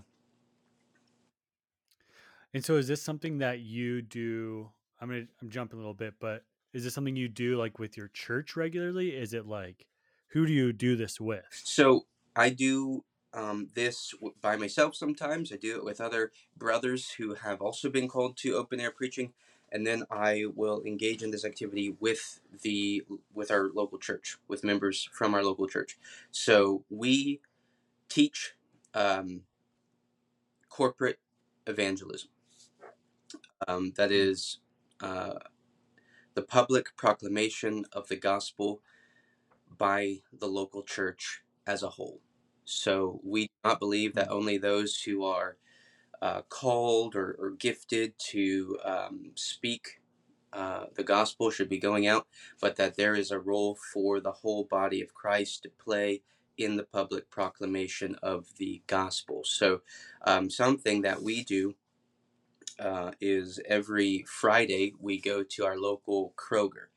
[2.53, 6.15] And so is this something that you do I'm gonna I'm jumping a little bit,
[6.19, 9.09] but is this something you do like with your church regularly?
[9.09, 9.87] Is it like
[10.27, 11.45] who do you do this with?
[11.63, 15.51] So I do um, this by myself sometimes.
[15.51, 19.33] I do it with other brothers who have also been called to open air preaching.
[19.71, 23.03] And then I will engage in this activity with the
[23.33, 25.97] with our local church, with members from our local church.
[26.31, 27.41] So we
[28.09, 28.55] teach
[28.93, 29.41] um,
[30.69, 31.19] corporate
[31.65, 32.29] evangelism.
[33.67, 34.57] Um, that is
[35.01, 35.35] uh,
[36.33, 38.81] the public proclamation of the gospel
[39.77, 42.19] by the local church as a whole.
[42.65, 45.57] So we do not believe that only those who are
[46.21, 50.01] uh, called or, or, gifted to um, speak
[50.53, 52.27] uh, the gospel should be going out,
[52.59, 56.21] but that there is a role for the whole body of Christ to play
[56.57, 59.43] in the public proclamation of the gospel.
[59.45, 59.81] So,
[60.25, 61.75] um, something that we do
[62.79, 66.87] uh, is every Friday we go to our local Kroger,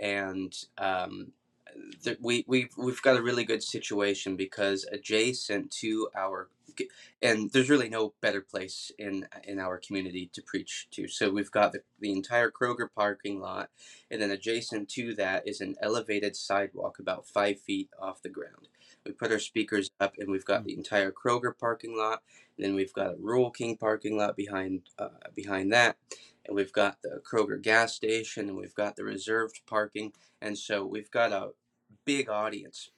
[0.00, 1.32] and um,
[2.20, 6.48] we we've we've got a really good situation because adjacent to our
[7.22, 11.08] and there's really no better place in in our community to preach to.
[11.08, 13.70] So we've got the, the entire Kroger parking lot,
[14.10, 18.68] and then adjacent to that is an elevated sidewalk about five feet off the ground.
[19.04, 22.22] We put our speakers up, and we've got the entire Kroger parking lot.
[22.56, 25.96] And then we've got a Rural King parking lot behind uh, behind that,
[26.46, 30.12] and we've got the Kroger gas station, and we've got the reserved parking.
[30.40, 31.50] And so we've got a
[32.04, 32.90] big audience.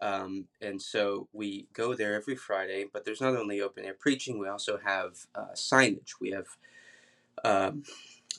[0.00, 4.38] Um, and so we go there every Friday, but there's not only open air preaching,
[4.38, 6.12] we also have uh, signage.
[6.20, 6.46] We have
[7.44, 7.82] um,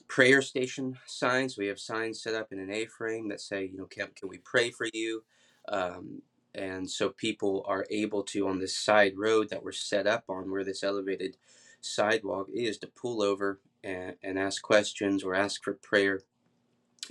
[0.07, 1.57] prayer station signs.
[1.57, 4.29] We have signs set up in an A frame that say, you know, can, can
[4.29, 5.23] we pray for you?
[5.67, 6.21] Um,
[6.55, 10.49] and so people are able to, on this side road that we're set up on
[10.49, 11.37] where this elevated
[11.81, 16.21] sidewalk is, to pull over and, and ask questions or ask for prayer.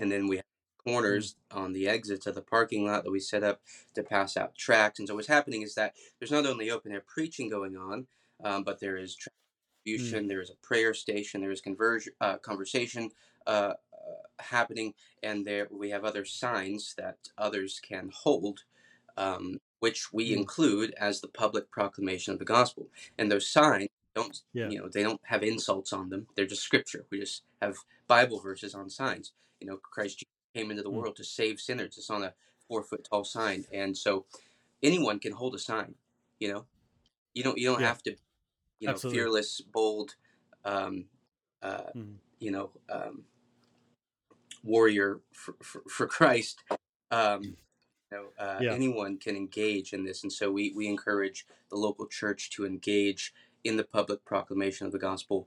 [0.00, 0.44] And then we have
[0.88, 3.61] corners on the exits of the parking lot that we set up
[3.94, 4.98] to pass out tracts.
[4.98, 8.07] And so what's happening is that there's not only open air preaching going on,
[8.42, 9.16] um, but there is
[9.85, 10.29] distribution, mm.
[10.29, 13.11] there is a prayer station, there is conversion, uh, conversation
[13.46, 13.74] uh, uh,
[14.38, 18.61] happening, and there we have other signs that others can hold.
[19.16, 20.37] Um, which we mm.
[20.37, 22.88] include as the public proclamation of the gospel.
[23.16, 24.68] And those signs don't, yeah.
[24.68, 26.27] you know, they don't have insults on them.
[26.35, 27.05] They're just scripture.
[27.11, 29.33] We just have Bible verses on signs.
[29.61, 30.94] You know, Christ came into the mm.
[30.94, 31.96] world to save sinners.
[31.96, 32.34] It's on a
[32.66, 34.26] four foot tall sign, and so
[34.82, 35.94] anyone can hold a sign.
[36.38, 36.64] You know,
[37.34, 37.88] you don't you don't yeah.
[37.88, 38.16] have to,
[38.80, 39.18] you know, Absolutely.
[39.18, 40.14] fearless, bold,
[40.64, 41.06] um,
[41.62, 42.14] uh, mm.
[42.38, 43.24] you know, um,
[44.62, 46.62] warrior for, for, for Christ.
[47.11, 47.56] Um, you
[48.11, 48.72] know, uh, yeah.
[48.72, 53.32] anyone can engage in this, and so we we encourage the local church to engage
[53.64, 55.46] in the public proclamation of the gospel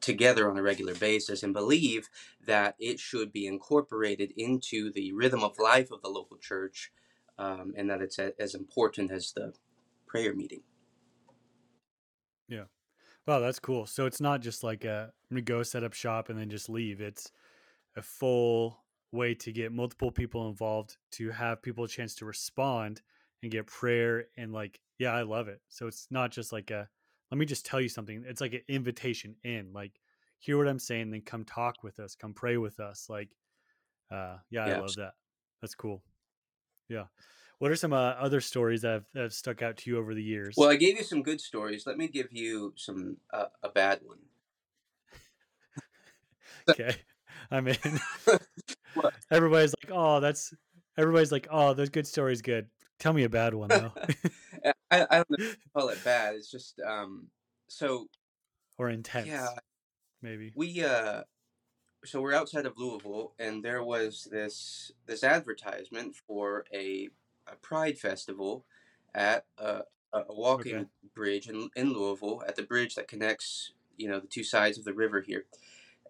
[0.00, 2.08] together on a regular basis and believe
[2.44, 6.92] that it should be incorporated into the rhythm of life of the local church
[7.38, 9.52] um, and that it's a, as important as the
[10.06, 10.62] prayer meeting.
[12.48, 12.64] Yeah.
[13.26, 13.86] Wow, that's cool.
[13.86, 16.68] So it's not just like a, I'm to go set up shop and then just
[16.68, 17.00] leave.
[17.00, 17.30] It's
[17.96, 23.02] a full way to get multiple people involved, to have people a chance to respond
[23.42, 24.26] and get prayer.
[24.36, 25.60] And like, yeah, I love it.
[25.68, 26.88] So it's not just like a,
[27.30, 28.24] let me just tell you something.
[28.26, 29.92] It's like an invitation in, like,
[30.38, 33.06] hear what I'm saying, then come talk with us, come pray with us.
[33.08, 33.30] Like,
[34.12, 34.76] uh, yeah, yeah.
[34.76, 35.12] I love that.
[35.60, 36.02] That's cool.
[36.88, 37.04] Yeah.
[37.58, 40.14] What are some uh, other stories that have, that have, stuck out to you over
[40.14, 40.54] the years?
[40.56, 41.86] Well, I gave you some good stories.
[41.86, 44.18] Let me give you some uh, a bad one.
[46.70, 46.94] okay,
[47.50, 47.76] I'm in.
[49.30, 50.52] everybody's like, "Oh, that's."
[50.98, 53.92] Everybody's like, "Oh, those good stories, good." Tell me a bad one though.
[54.90, 56.34] I, I don't know call it bad.
[56.34, 57.28] It's just um
[57.68, 58.08] so
[58.78, 59.28] or intense.
[59.28, 59.48] Yeah.
[60.22, 60.52] Maybe.
[60.54, 61.22] We uh
[62.04, 67.08] so we're outside of Louisville and there was this this advertisement for a,
[67.46, 68.64] a pride festival
[69.14, 69.82] at a,
[70.12, 70.86] a walking okay.
[71.14, 74.84] bridge in, in Louisville at the bridge that connects you know the two sides of
[74.84, 75.46] the river here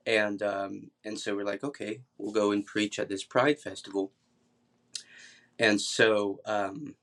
[0.07, 4.13] and um, and so we're like okay we'll go and preach at this pride festival
[5.59, 6.95] and so um,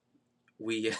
[0.59, 0.91] we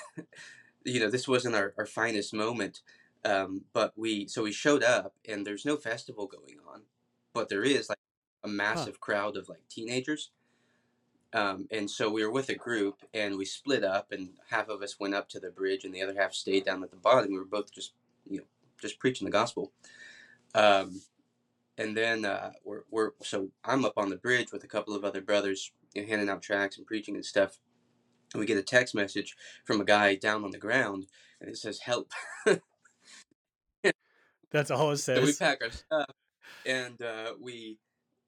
[0.83, 2.81] you know this wasn't our, our finest moment
[3.25, 6.81] um, but we so we showed up and there's no festival going on
[7.33, 7.97] but there is like
[8.43, 8.99] a massive huh.
[9.01, 10.31] crowd of like teenagers.
[11.33, 14.83] Um, and so we were with a group and we split up and half of
[14.83, 17.31] us went up to the bridge and the other half stayed down at the bottom.
[17.31, 17.93] We were both just
[18.29, 18.43] you know
[18.79, 19.71] just preaching the gospel.
[20.53, 21.01] Um,
[21.79, 25.03] and then uh, we're, we're so i'm up on the bridge with a couple of
[25.03, 27.59] other brothers you know, handing out tracts and preaching and stuff.
[28.33, 31.07] And we get a text message from a guy down on the ground
[31.39, 32.11] and it says help.
[34.51, 36.09] That's all it says so we pack our stuff
[36.65, 37.77] and uh, we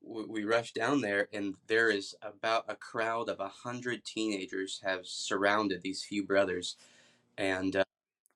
[0.01, 5.01] we rush down there and there is about a crowd of a hundred teenagers have
[5.05, 6.75] surrounded these few brothers
[7.37, 7.83] and uh,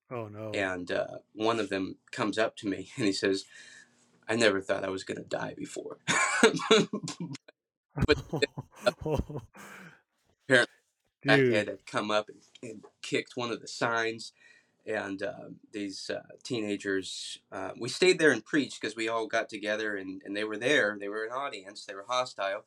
[0.10, 0.50] oh no.
[0.52, 3.46] and uh, one of them comes up to me and he says
[4.28, 6.00] i never thought i was going to die before
[8.06, 8.24] but
[10.48, 10.68] apparently
[11.26, 11.68] Dude.
[11.68, 14.34] had come up and, and, kicked one of the signs
[14.86, 19.50] and uh, these uh, teenagers uh, we stayed there and preached because we all got
[19.50, 20.98] together and, and they were there.
[21.00, 21.86] They were an audience.
[21.86, 22.66] They were hostile.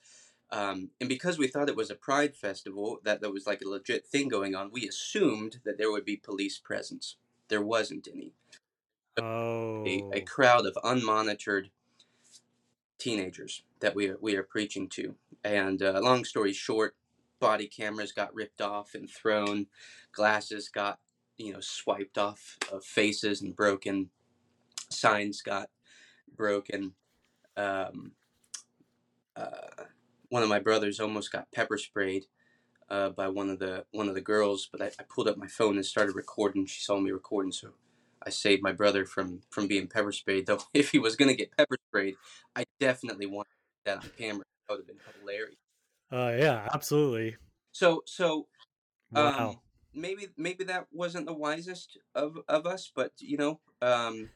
[0.50, 3.68] Um, and because we thought it was a pride festival that there was like a
[3.68, 7.16] legit thing going on we assumed that there would be police presence.
[7.48, 8.32] There wasn't any.
[9.18, 9.84] Oh.
[9.86, 11.68] a, a crowd of unmonitored
[12.98, 16.94] teenagers that we are, we are preaching to and uh, long story short
[17.40, 19.66] body cameras got ripped off and thrown
[20.12, 20.98] glasses got
[21.36, 24.10] you know swiped off of faces and broken
[24.92, 25.68] signs got
[26.36, 26.94] broken.
[27.56, 28.12] Um,
[29.36, 29.84] uh,
[30.28, 32.26] one of my brothers almost got pepper sprayed
[32.88, 35.46] uh, by one of the one of the girls but I, I, pulled up my
[35.46, 36.66] phone and started recording.
[36.66, 37.70] She saw me recording so
[38.24, 40.46] I saved my brother from from being pepper sprayed.
[40.46, 42.16] Though if he was gonna get pepper sprayed
[42.54, 43.48] I definitely wanted
[43.84, 45.56] that on camera that would have been hilarious
[46.12, 47.36] uh, yeah absolutely
[47.72, 48.46] so so
[49.12, 49.48] wow.
[49.48, 49.56] um,
[49.94, 54.30] maybe maybe that wasn't the wisest of of us, but you know, um,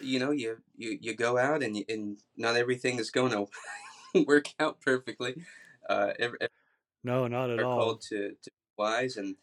[0.00, 3.32] you know, you you you go out and you, and not everything is going
[4.14, 5.42] to work out perfectly.
[5.88, 6.54] Uh, every, every
[7.04, 7.78] no, not at all.
[7.78, 9.36] Called to to wise and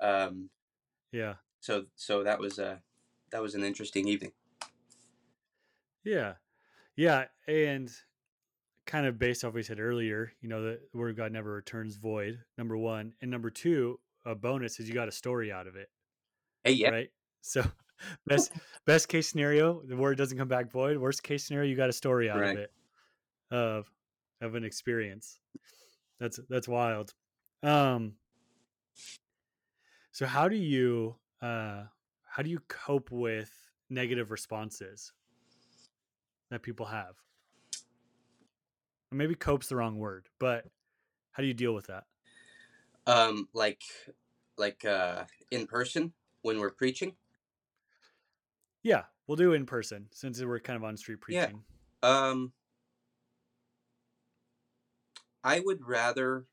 [0.00, 0.50] um,
[1.12, 1.34] yeah.
[1.60, 2.80] So so that was a
[3.30, 4.32] that was an interesting evening.
[6.04, 6.34] Yeah,
[6.94, 7.90] yeah, and
[8.86, 11.52] kind of based off what we said earlier, you know, the word of God never
[11.52, 12.38] returns void.
[12.56, 15.88] Number one, and number two, a bonus is you got a story out of it.
[16.64, 16.90] Hey, yeah.
[16.90, 17.10] Right.
[17.42, 17.64] So
[18.26, 18.52] best
[18.86, 20.98] best case scenario, the word doesn't come back void.
[20.98, 22.56] Worst case scenario, you got a story out right.
[22.56, 22.72] of it
[23.50, 23.90] of
[24.40, 25.38] of an experience.
[26.20, 27.12] That's that's wild.
[27.62, 28.14] Um
[30.12, 31.84] so how do you uh
[32.24, 33.50] how do you cope with
[33.90, 35.12] negative responses
[36.50, 37.16] that people have?
[39.16, 40.66] Maybe cope's the wrong word, but
[41.32, 42.04] how do you deal with that?
[43.06, 43.82] Um, like,
[44.58, 47.16] like uh, in person when we're preaching.
[48.82, 51.64] Yeah, we'll do in person since we're kind of on street preaching.
[52.02, 52.28] Yeah.
[52.28, 52.52] Um,
[55.42, 56.46] I would rather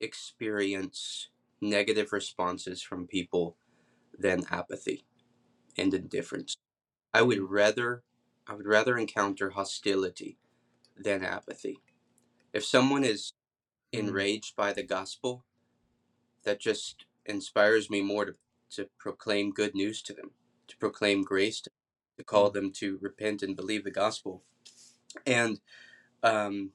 [0.00, 1.28] experience
[1.60, 3.56] negative responses from people
[4.18, 5.04] than apathy
[5.76, 6.56] and indifference.
[7.14, 8.04] I would rather
[8.46, 10.38] I would rather encounter hostility
[10.96, 11.78] than apathy.
[12.52, 13.32] If someone is
[13.94, 14.08] mm-hmm.
[14.08, 15.44] enraged by the gospel,
[16.44, 18.34] that just inspires me more to,
[18.70, 20.30] to proclaim good news to them,
[20.68, 21.70] to proclaim grace, to,
[22.18, 22.54] to call mm.
[22.54, 24.42] them to repent and believe the gospel.
[25.26, 25.60] And
[26.22, 26.70] um,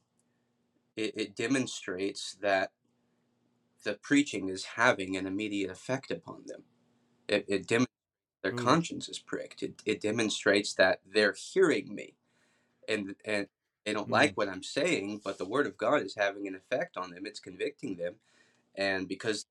[0.95, 2.71] it, it demonstrates that
[3.83, 6.63] the preaching is having an immediate effect upon them.
[7.27, 7.87] It, it demonstrates
[8.43, 8.63] their mm.
[8.63, 9.63] conscience is pricked.
[9.63, 12.15] It, it demonstrates that they're hearing me,
[12.87, 13.47] and and
[13.87, 14.11] they don't mm.
[14.11, 17.25] like what I'm saying, but the word of God is having an effect on them.
[17.25, 18.15] It's convicting them,
[18.75, 19.45] and because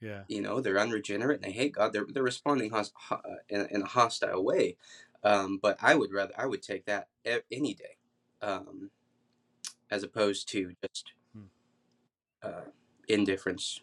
[0.00, 0.24] yeah.
[0.28, 1.92] You know, they're unregenerate and they hate God.
[1.92, 4.76] They're, they're responding hos- ho- uh, in, a, in, a hostile way.
[5.24, 7.96] Um, but I would rather, I would take that any day
[8.42, 8.90] um,
[9.90, 11.44] as opposed to just hmm.
[12.42, 12.68] uh,
[13.08, 13.80] indifference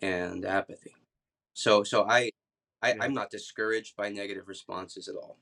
[0.00, 0.94] and apathy.
[1.54, 2.30] So, so I,
[2.80, 2.98] I, yeah.
[3.00, 5.38] I'm not discouraged by negative responses at all.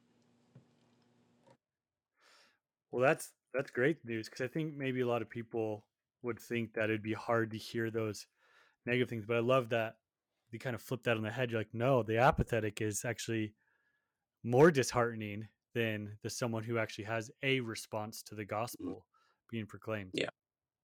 [2.90, 5.87] Well, that's that's great news because I think maybe a lot of people
[6.22, 8.27] would think that it'd be hard to hear those
[8.85, 9.25] negative things.
[9.27, 9.96] But I love that
[10.51, 11.51] you kind of flip that on the head.
[11.51, 13.55] You're like, no, the apathetic is actually
[14.44, 18.57] more disheartening than the someone who actually has a response to the mm-hmm.
[18.57, 19.03] gospel mm
[19.49, 20.11] being proclaimed.
[20.12, 20.31] Yeah.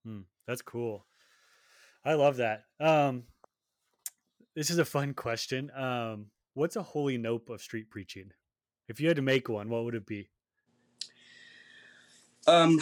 [0.05, 1.05] Hmm, that's cool.
[2.05, 2.63] I love that.
[2.79, 3.25] Um,
[4.55, 5.69] this is a fun question.
[5.77, 8.31] Um, what's a holy nope of street preaching?
[8.89, 10.29] If you had to make one, what would it be?
[12.47, 12.81] Um,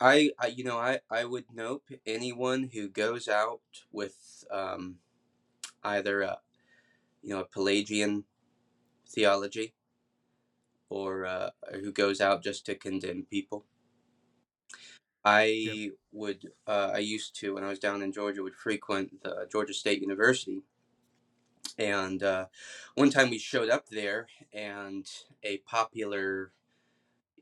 [0.00, 3.60] I, I you know I I would nope anyone who goes out
[3.90, 4.96] with um,
[5.84, 6.38] either a
[7.22, 8.24] you know a Pelagian
[9.08, 9.74] theology
[10.88, 13.64] or uh, who goes out just to condemn people.
[15.24, 19.48] I would uh, I used to when I was down in Georgia would frequent the
[19.50, 20.62] Georgia State University,
[21.78, 22.46] and uh,
[22.94, 25.08] one time we showed up there and
[25.42, 26.52] a popular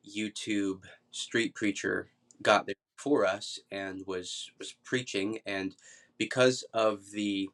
[0.09, 0.82] YouTube
[1.15, 2.09] street preacher
[2.43, 5.77] got there for us and was was preaching and
[6.19, 7.49] because of the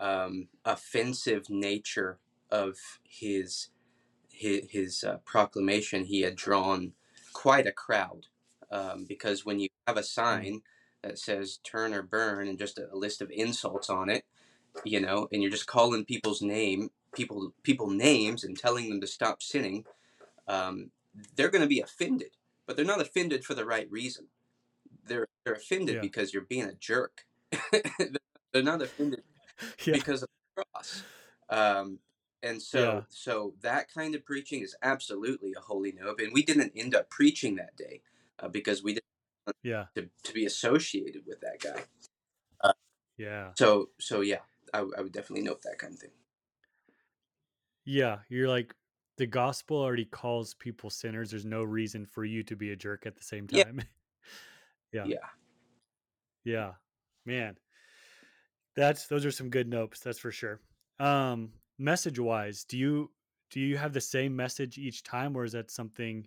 [0.00, 2.18] um, offensive nature
[2.50, 3.68] of his
[4.28, 6.92] his, his uh, proclamation he had drawn
[7.32, 8.26] quite a crowd
[8.72, 10.04] um, because when you have a mm.
[10.04, 10.62] sign
[11.02, 14.24] that says turn or burn and just a, a list of insults on it
[14.84, 19.06] you know and you're just calling people's name people people names and telling them to
[19.06, 19.84] stop sinning
[20.48, 20.90] um,
[21.36, 22.30] they're going to be offended
[22.70, 24.28] but they're not offended for the right reason.
[25.04, 26.00] They're they're offended Yeah.
[26.02, 27.26] because you're being a jerk.
[28.52, 29.24] they're not offended
[29.84, 29.94] Yeah.
[29.94, 31.02] because of the cross.
[31.48, 31.98] Um,
[32.44, 33.00] and so Yeah.
[33.08, 36.14] so that kind of preaching is absolutely a holy no.
[36.16, 38.02] And we didn't end up preaching that day
[38.38, 39.86] uh, because we didn't Yeah.
[39.96, 41.82] to, to be associated with that guy.
[43.18, 43.50] Yeah.
[43.58, 44.42] So so yeah,
[44.72, 46.12] I, I would definitely note that kind of thing.
[47.84, 48.18] Yeah.
[48.28, 48.76] You're like
[49.20, 51.30] the gospel already calls people sinners.
[51.30, 53.64] There's no reason for you to be a jerk at the same Yeah.
[53.64, 53.82] time.
[54.92, 55.04] Yeah.
[55.06, 55.28] Yeah.
[56.42, 56.72] Yeah.
[57.24, 57.56] Man.
[58.74, 60.60] That's those are some good notes, that's for sure.
[60.98, 63.10] Um message wise, do you
[63.50, 66.26] do you have the same message each time or is that something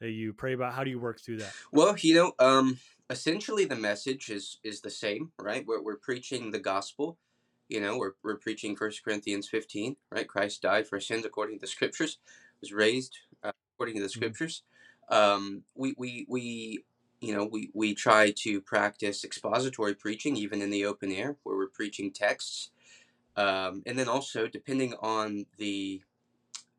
[0.00, 0.74] that you pray about?
[0.74, 1.52] How do you work through that?
[1.72, 2.78] Well, you know, um,
[3.08, 5.64] essentially the message is is the same, right?
[5.66, 7.18] We're, we're preaching the gospel.
[7.68, 10.28] You know, we're, we're preaching First Corinthians 15, right?
[10.28, 12.18] Christ died for sins according to the scriptures,
[12.60, 14.12] was raised uh, according to the Mhm.
[14.12, 14.62] scriptures.
[15.08, 16.84] Um, we, we, we,
[17.20, 21.56] you know, we, we try to practice expository preaching even in the open air where
[21.56, 22.70] we're preaching texts.
[23.36, 26.02] Um, and then also depending on the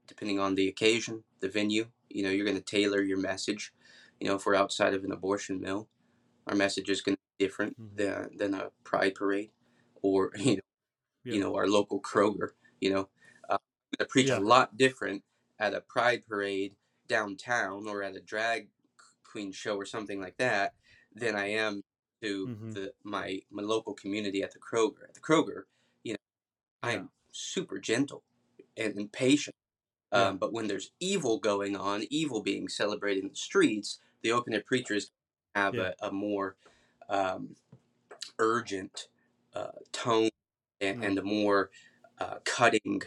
[0.07, 3.73] depending on the occasion, the venue, you know, you're going to tailor your message.
[4.19, 5.87] You know, if we're outside of an abortion mill,
[6.47, 7.97] our message is going to be different Mhm.
[7.97, 9.51] than, than a pride parade
[10.01, 10.61] or, you know,
[11.27, 11.35] Yeah.
[11.35, 12.51] you know, our local Kroger,
[12.81, 13.09] you know,
[13.49, 14.37] uh, I'm to preach Yeah.
[14.37, 15.23] a lot different
[15.59, 16.75] at a pride parade
[17.07, 18.69] downtown or at a drag
[19.23, 20.75] queen show or something like that
[21.13, 21.83] than I am
[22.21, 22.73] to Mhm.
[22.73, 25.03] the my my local community at the Kroger.
[25.07, 25.63] At the Kroger,
[26.03, 26.17] you know,
[26.83, 28.23] I'm super gentle
[28.77, 29.55] and, and patient.
[30.11, 30.37] Um, Yeah.
[30.37, 34.63] But when there's evil going on, evil being celebrated in the streets, the open air
[34.65, 35.11] preachers
[35.55, 35.79] have Yeah.
[35.79, 36.57] a, a more
[37.09, 37.55] um,
[38.39, 39.09] urgent
[39.53, 40.29] uh, tone
[40.81, 41.01] and, Mm.
[41.01, 41.71] and a more
[42.19, 43.01] uh, cutting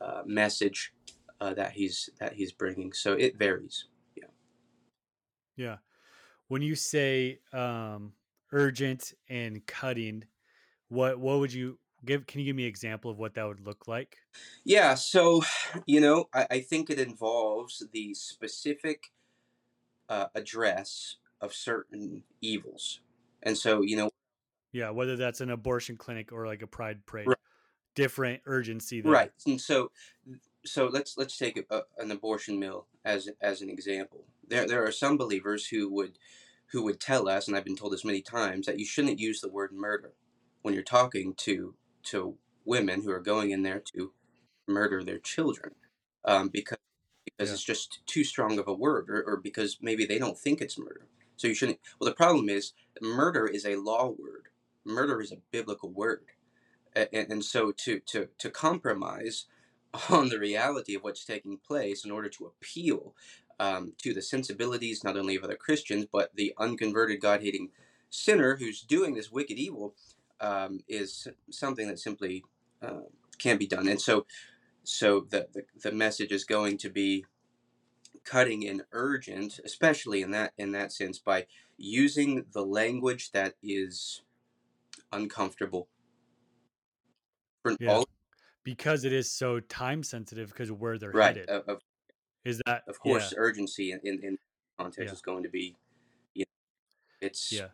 [0.00, 0.92] uh, message
[1.40, 2.92] uh, that he's that he's bringing.
[2.92, 3.86] So it varies.
[4.16, 4.26] Yeah.
[5.56, 5.78] Yeah.
[6.48, 8.14] When you say um
[8.52, 10.24] urgent and cutting,
[10.88, 13.60] what what would you give can you give me an example of what that would
[13.60, 14.18] look like?
[14.64, 14.94] Yeah.
[14.94, 15.42] So
[15.86, 19.12] you know, I, I think it involves the specific
[20.08, 23.00] uh, address of certain evils,
[23.42, 24.10] and so you know,
[24.72, 27.28] Yeah, whether that's an abortion clinic or like a pride parade.
[27.28, 27.36] Right.
[27.96, 29.12] Different urgency there.
[29.12, 29.32] Right.
[29.46, 29.90] And so
[30.64, 34.24] so let's let's take a, a, an abortion mill as as an example.
[34.46, 36.18] There there are some believers who would
[36.72, 39.40] who would tell us, and I've been told this many times, that you shouldn't use
[39.40, 40.12] the word murder
[40.62, 44.12] when you're talking to to women who are going in there to
[44.68, 45.74] murder their children,
[46.24, 46.78] um, because
[47.24, 47.54] because Yeah.
[47.54, 50.78] it's just too strong of a word, or, or because maybe they don't think it's
[50.78, 51.08] murder.
[51.36, 51.80] So you shouldn't.
[51.98, 54.49] Well, the problem is murder is a law word.
[54.84, 56.24] Murder is a biblical word,
[56.94, 59.46] and, and so to to to compromise
[60.10, 63.14] on the reality of what's taking place in order to appeal
[63.58, 67.70] um, to the sensibilities not only of other Christians but the unconverted God hating
[68.10, 69.94] sinner who's doing this wicked evil
[70.40, 72.44] um, is something that simply
[72.82, 73.02] uh,
[73.38, 73.88] can't be done.
[73.88, 74.26] And so
[74.84, 77.26] so the, the the message is going to be
[78.24, 84.22] cutting and urgent, especially in that in that sense by using the language that is
[85.12, 85.88] uncomfortable
[87.62, 87.96] for Yeah.
[87.96, 88.08] all
[88.62, 91.48] Because it is so time sensitive because where they're right headed.
[91.48, 91.80] of, of
[92.44, 94.38] Is that of course urgency in, in, in
[94.78, 95.12] context Yeah.
[95.12, 95.76] is going to be
[96.34, 97.68] you know, it's Yeah.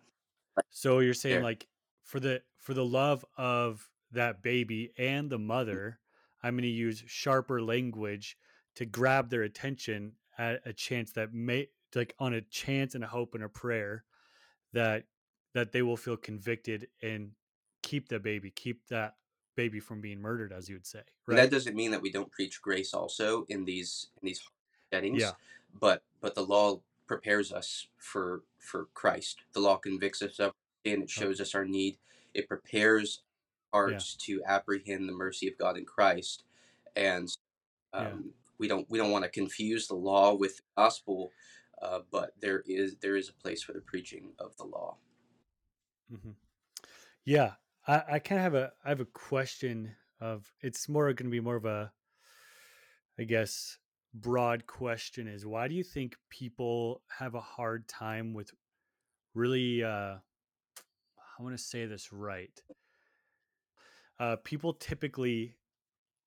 [0.71, 1.43] So you're saying there.
[1.43, 1.67] like
[2.03, 5.45] for the for the love of that baby and the mm.
[5.47, 6.01] mother,
[6.43, 8.37] I'm going to use sharper language
[8.77, 13.07] to grab their attention at a chance that may like on a chance and a
[13.07, 14.05] hope and a prayer
[14.73, 15.05] that
[15.57, 17.31] that they will feel convicted and
[17.83, 19.15] keep the baby, keep that
[19.57, 21.07] baby from being murdered as you would say, And
[21.39, 21.45] right?
[21.45, 24.43] that doesn't mean that we don't preach grace also in these in these
[24.93, 25.31] settings Yeah.
[25.81, 30.53] but but the law prepares us for for christ the law convicts us of
[30.85, 31.97] sin it shows us our need
[32.35, 33.23] it prepares
[33.73, 36.45] hearts to apprehend the mercy of god in christ
[36.97, 37.35] and
[37.95, 38.01] Yeah.
[38.09, 41.33] um, we don't we don't want to confuse the law with the gospel
[41.81, 44.99] uh, but there is there is a place for the preaching of the law
[46.09, 46.31] hmm
[47.25, 47.55] Yeah,
[47.87, 51.31] I, I kind of have a I have a question of it's more going to
[51.31, 51.93] be more of a,
[53.19, 53.79] I guess,
[54.15, 58.51] broad question is why do you think people have a hard time with
[59.35, 60.17] really uh,
[61.39, 62.63] I want to say this right.
[64.19, 65.57] Uh, people typically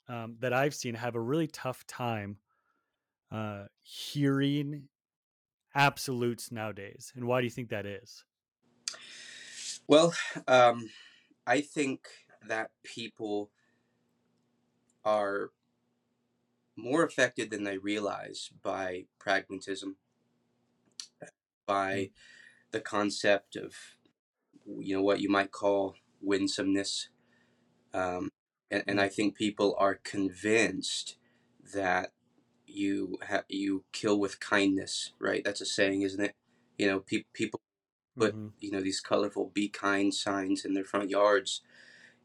[0.08, 2.38] um, that I've seen have a really tough time
[3.32, 4.90] uh, hearing
[5.76, 8.26] absolutes nowadays, and why do you think that is?
[9.90, 10.16] Well
[10.48, 10.90] um,
[11.48, 12.08] i think
[12.48, 13.52] that people
[15.06, 15.52] are
[16.78, 19.98] more affected than they realize by pragmatism
[21.68, 22.12] by Mm.
[22.72, 23.76] the concept of
[24.66, 27.10] you know what you might call winsomeness
[27.94, 28.30] um,
[28.72, 29.04] and, and Mm.
[29.04, 31.18] I think people are convinced
[31.74, 32.14] that
[32.68, 35.44] you ha- you kill with kindness, right?
[35.44, 36.36] That's a saying, isn't it?
[36.78, 37.62] You know, pe- people
[38.20, 41.62] put hmm you know these colorful "Be kind" signs in their front yards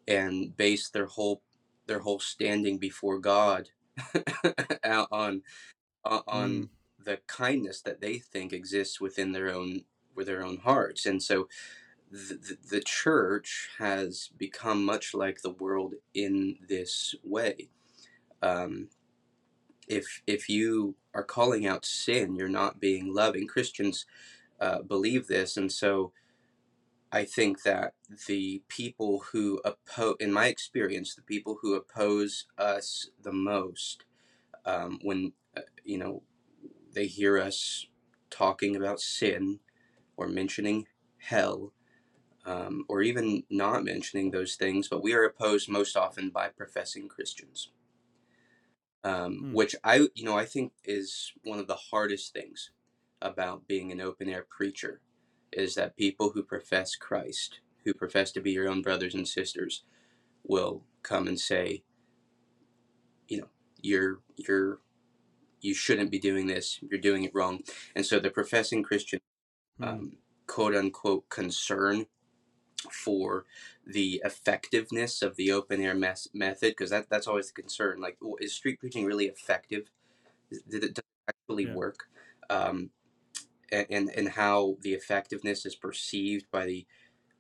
[0.09, 1.43] and base their whole
[1.87, 3.71] their whole standing before God
[4.85, 5.43] on
[6.05, 6.65] on Mm.
[6.65, 9.85] on the kindness that they think exists within their own
[10.15, 11.49] with their own hearts, and so
[12.11, 17.71] the, the, the church has become much like the world in this way.
[18.43, 18.91] Um,
[19.89, 23.47] if if you are calling out sin, you're not being loving.
[23.47, 24.07] Christians
[24.61, 26.13] uh, believe this, and so
[27.13, 27.95] I think that
[28.27, 34.05] the people who oppose, in my experience, the people who oppose us the most,
[34.65, 36.23] um, when uh, you know
[36.93, 37.87] they hear us
[38.31, 39.61] talking about sin
[40.17, 40.87] or mentioning
[41.19, 41.73] hell,
[42.47, 47.09] um, or even not mentioning those things, but we are opposed most often by professing
[47.09, 47.71] Christians,
[49.05, 49.55] um, Hmm.
[49.55, 52.71] which I, you know, I think is one of the hardest things
[53.25, 55.03] about being an open air preacher,
[55.53, 59.85] is that people who profess Christ, who profess to be your own brothers and sisters,
[60.45, 61.85] will come and say,
[63.29, 63.49] you know,
[63.83, 64.81] you're you're
[65.61, 66.81] you shouldn't be doing this.
[66.83, 67.61] You're doing it wrong,
[67.97, 69.21] and so the professing Christian,
[69.81, 69.89] Mm.
[69.89, 72.07] um, quote unquote, concern
[72.93, 73.47] for
[73.87, 78.19] the effectiveness of the open air mes- method because that, that's always the concern like
[78.41, 79.91] is street preaching really effective
[80.69, 81.75] did it, does it actually Yeah.
[81.75, 82.09] work
[82.51, 82.91] um,
[83.73, 86.87] and and how the effectiveness is perceived by the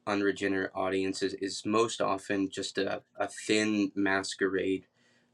[0.06, 4.86] unregenerate audience is, most often just a, a thin masquerade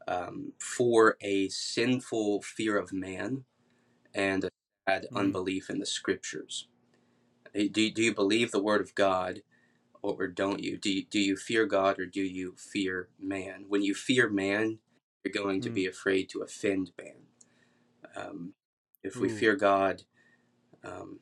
[0.07, 3.45] um, for a sinful fear of man
[4.13, 4.49] and a
[4.87, 5.17] sad Mm.
[5.17, 6.67] unbelief in the scriptures
[7.53, 9.41] do, do you believe the word of god
[10.01, 10.77] or or don't you?
[10.77, 13.65] Do you, do you fear God or do you fear man?
[13.67, 14.79] When you fear man,
[15.23, 15.75] you're going to Mm.
[15.75, 17.15] be afraid to offend man.
[18.15, 18.53] Um,
[19.03, 19.37] if we Ooh.
[19.37, 20.03] fear God,
[20.83, 21.19] um,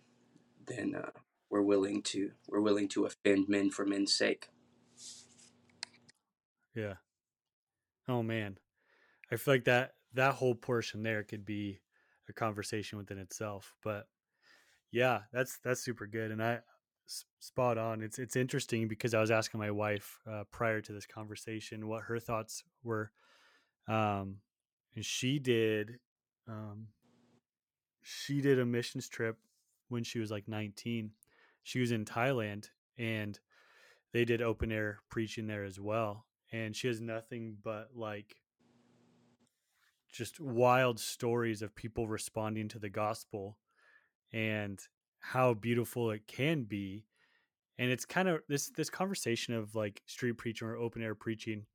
[0.65, 1.11] then uh,
[1.49, 4.49] we're willing to we're willing to offend men for men's sake.
[6.75, 6.95] Yeah.
[8.07, 8.57] Oh man,
[9.31, 11.79] I feel like that that whole portion there could be
[12.27, 13.75] a conversation within itself.
[13.83, 14.07] But
[14.91, 16.59] yeah, that's that's super good, and I
[17.39, 18.01] spot on.
[18.01, 22.03] It's it's interesting because I was asking my wife uh, prior to this conversation what
[22.03, 23.11] her thoughts were,
[23.87, 24.37] um,
[24.95, 25.99] and she did,
[26.47, 26.87] um,
[28.01, 29.37] she did a missions trip
[29.89, 31.11] when she was like 19.
[31.63, 33.39] She was in Thailand, and
[34.13, 36.25] they did open air preaching there as well.
[36.51, 38.35] And she has nothing but like
[40.11, 43.57] just wild stories of people responding to the gospel
[44.33, 44.79] and
[45.19, 47.05] how beautiful it can be
[47.77, 51.65] and it's kind of this this conversation of like street preaching or open air preaching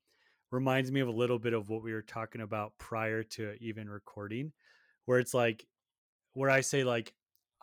[0.50, 3.88] reminds me of a little bit of what we were talking about prior to even
[3.88, 4.52] recording
[5.04, 5.66] where it's like
[6.34, 7.14] where i say like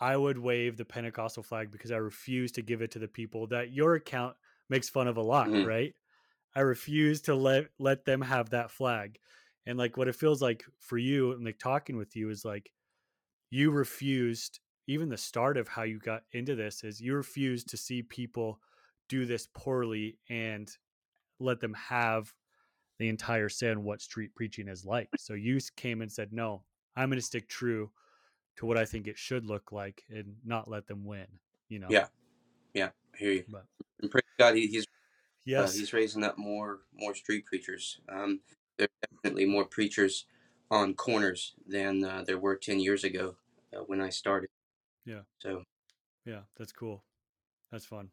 [0.02, 3.48] i would wave the pentecostal flag because i refuse to give it to the people
[3.48, 4.38] that your account
[4.70, 5.64] makes fun of a lot Mhm.
[5.64, 5.96] right?
[6.56, 9.20] I refuse to let let them have that flag.
[9.68, 12.72] And like what it feels like for you and like talking with you is like
[13.50, 17.78] you refused even the start of how you got into this is you refused to
[17.78, 18.60] see people
[19.10, 20.78] do this poorly and
[21.40, 22.34] let them have
[23.00, 25.18] the entire sin what street preaching is like.
[25.18, 27.92] So you came and said no i'm going to stick true
[28.58, 31.28] to what i think it should look like and not let them win
[31.70, 32.08] you know Yeah.
[32.74, 33.44] Yeah, I hear you.
[33.50, 33.66] but
[34.02, 34.88] And praise God, he, he's uh,
[35.46, 38.00] yes he's raising up more more street preachers.
[38.08, 38.40] Um,
[38.78, 40.26] there's definitely more preachers
[40.70, 43.36] on corners than uh, there were ten years ago
[43.76, 44.50] uh, when I started.
[45.06, 45.22] Yeah.
[45.40, 45.64] So
[46.26, 47.04] Yeah, that's cool.
[47.72, 48.10] That's fun.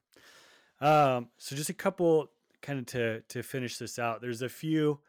[0.80, 2.30] Um, so just a couple
[2.60, 4.20] kind of to to finish this out.
[4.20, 5.00] There's a few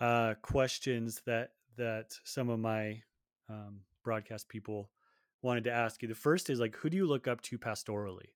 [0.00, 3.02] uh, questions that that some of my
[3.48, 4.88] um, broadcast people
[5.42, 6.08] wanted to ask you.
[6.08, 8.30] The first is like, who do you look up to pastorally?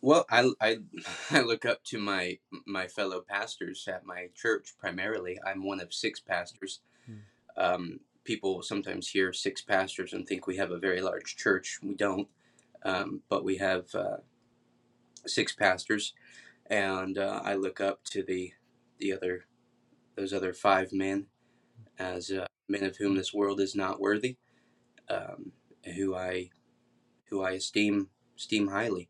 [0.00, 0.78] Well, I, I,
[1.30, 5.38] I look up to my my fellow pastors at my church primarily.
[5.46, 6.80] I'm one of six pastors.
[7.06, 7.14] Hmm.
[7.56, 11.78] Um, people sometimes hear six pastors and think we have a very large church.
[11.82, 12.28] We don't,
[12.84, 14.18] um, but we have uh,
[15.26, 16.12] six pastors,
[16.66, 18.52] and uh, I look up to the
[18.98, 19.46] the other
[20.16, 21.26] those other five men
[21.98, 24.36] as uh, men of whom this world is not worthy,
[25.08, 25.52] um,
[25.96, 26.50] who I
[27.30, 29.08] who I esteem esteem highly.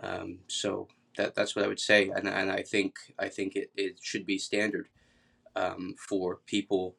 [0.00, 3.70] Um, so that that's what I would say, and, and I think I think it,
[3.76, 4.88] it should be standard
[5.54, 6.96] um, for people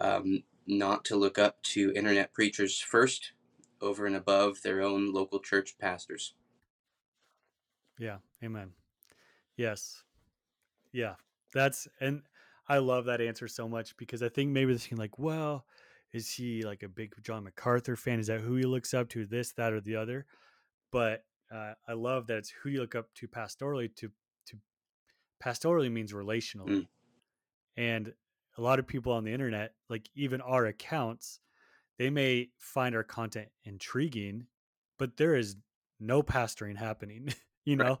[0.00, 3.32] um, not to look up to internet preachers first,
[3.80, 6.34] over and above their own local church pastors.
[7.98, 8.72] Yeah, amen.
[9.56, 10.02] Yes.
[10.92, 11.14] Yeah.
[11.54, 12.22] That's and
[12.68, 15.66] I love that answer so much because I think maybe this thing like, well,
[16.12, 18.18] is he like a big John MacArthur fan?
[18.18, 19.26] Is that who he looks up to?
[19.26, 20.26] This, that, or the other?
[20.90, 23.94] But uh, I love that it's who you look up to pastorally.
[23.96, 24.10] To
[24.46, 24.56] to
[25.44, 26.86] pastorally means relationally, mm.
[27.76, 28.12] and
[28.58, 31.40] a lot of people on the internet, like even our accounts,
[31.98, 34.46] they may find our content intriguing,
[34.98, 35.56] but there is
[36.00, 37.32] no pastoring happening.
[37.64, 37.98] you know, right.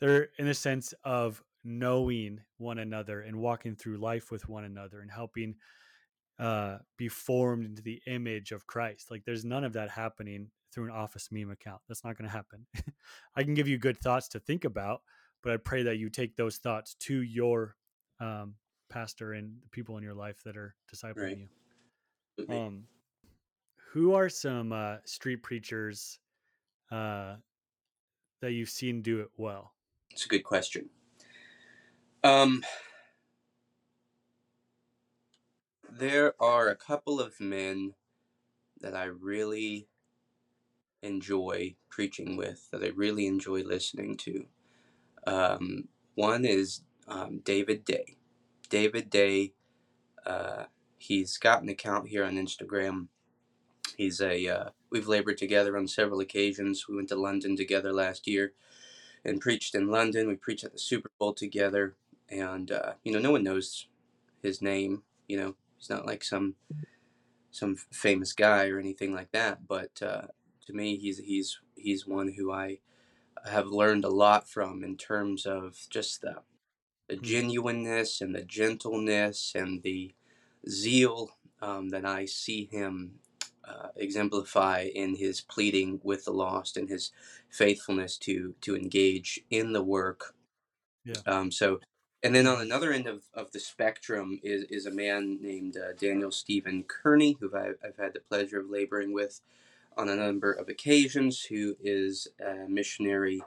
[0.00, 5.00] they're in a sense of knowing one another and walking through life with one another
[5.00, 5.56] and helping
[6.38, 9.10] uh, be formed into the image of Christ.
[9.10, 11.80] Like there's none of that happening through an office meme account.
[11.88, 12.66] That's not going to happen.
[13.36, 15.02] I can give you good thoughts to think about,
[15.42, 17.74] but I pray that you take those thoughts to your
[18.20, 18.54] um,
[18.88, 21.38] pastor and the people in your life that are discipling right.
[22.48, 22.54] you.
[22.54, 22.84] Um,
[23.92, 26.18] who are some uh, street preachers
[26.92, 27.36] uh,
[28.42, 29.72] that you've seen do it well?
[30.10, 30.90] It's a good question.
[32.26, 32.64] Um,
[35.88, 37.94] there are a couple of men
[38.80, 39.86] that I really
[41.04, 44.46] enjoy preaching with, that I really enjoy listening to.
[45.24, 45.84] Um,
[46.16, 48.16] one is um, David Day.
[48.68, 49.52] David Day,
[50.26, 50.64] uh,
[50.98, 53.06] he's got an account here on Instagram.
[53.96, 56.88] He's a, uh, we've labored together on several occasions.
[56.88, 58.52] We went to London together last year
[59.24, 60.26] and preached in London.
[60.26, 61.94] We preached at the Super Bowl together.
[62.28, 63.86] And, uh, you know, no one knows
[64.42, 65.02] his name.
[65.28, 66.54] You know, he's not like some
[67.50, 69.66] some famous guy or anything like that.
[69.66, 70.26] But uh,
[70.66, 72.78] to me, he's he's he's one who I
[73.48, 76.36] have learned a lot from in terms of just the
[77.08, 77.22] the hmm.
[77.24, 80.14] genuineness and the gentleness and the
[80.68, 81.30] zeal
[81.62, 83.20] um, that I see him
[83.66, 87.12] uh, exemplify in his pleading with the lost and his
[87.50, 90.34] faithfulness to to engage in the work.
[91.04, 91.20] Yeah.
[91.26, 91.80] Um, so,
[92.26, 95.92] and then on another end of, of the spectrum is is a man named uh,
[95.96, 99.42] Daniel Stephen Kearney, who I've, I've had the pleasure of laboring with
[99.96, 103.42] on a number of occasions, who is a missionary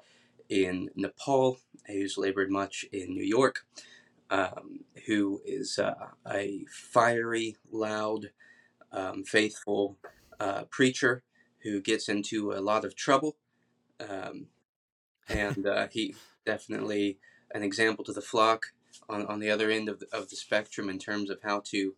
[0.47, 3.65] in Nepal, who's labored much in New York,
[4.29, 8.31] um, who is uh, a fiery, loud,
[8.93, 9.97] um, faithful
[10.39, 11.23] uh, preacher
[11.63, 13.35] who gets into a lot of trouble.
[13.99, 14.45] Um,
[15.27, 16.15] and uh, he
[16.45, 17.19] definitely
[17.53, 18.67] an example to the flock
[19.07, 21.95] on, on the other end of the, of the spectrum in terms of how to,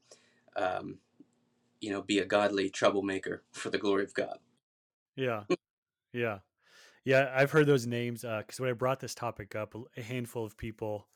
[0.55, 0.97] um,
[1.79, 4.39] you know, be a godly troublemaker for the glory of God.
[5.15, 5.43] Yeah.
[6.13, 6.39] Yeah.
[7.03, 7.31] Yeah.
[7.35, 10.57] I've heard those names because uh, when I brought this topic up, a handful of
[10.57, 11.07] people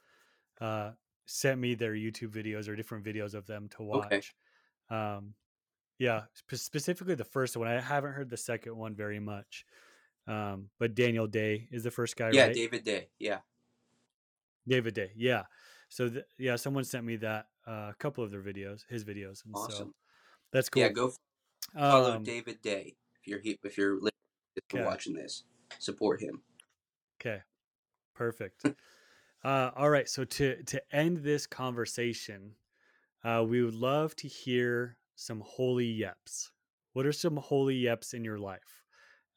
[0.59, 0.91] uh,
[1.25, 4.05] sent me their YouTube videos or different videos of them to watch.
[4.11, 4.21] Okay.
[4.89, 5.33] Um,
[5.97, 7.67] yeah, sp- specifically the first one.
[7.67, 9.65] I haven't heard the second one very much.
[10.27, 12.55] Um, but Daniel Day is the first guy, yeah, right?
[12.55, 13.09] David Day.
[13.19, 13.39] Yeah.
[14.67, 15.11] David Day.
[15.15, 15.43] Yeah.
[15.89, 19.03] So th- yeah, someone sent me that uh, a uh, couple of their videos, his
[19.03, 19.87] videos, and awesome.
[19.87, 19.91] so
[20.51, 20.83] that's cool.
[20.83, 21.13] Yeah, go
[21.73, 23.99] follow um, David Day if you're if you're
[24.73, 24.83] okay.
[24.83, 25.43] watching this.
[25.79, 26.41] Support him.
[27.19, 27.41] Okay,
[28.13, 28.65] perfect.
[29.43, 32.55] uh, all right, so to to end this conversation,
[33.23, 36.51] uh, we would love to hear some holy yeps.
[36.93, 38.83] What are some holy yeps in your life?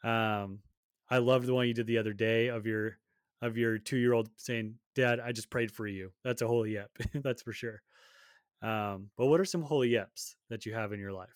[0.04, 0.60] Um,
[1.10, 2.98] I loved the one you did the other day of your
[3.42, 6.74] of your two year old saying, "Dad, I just prayed for you." That's a holy
[6.74, 6.90] yep.
[7.14, 7.82] That's for sure.
[8.62, 11.30] Um, but what are some holy yeps that you have in your life?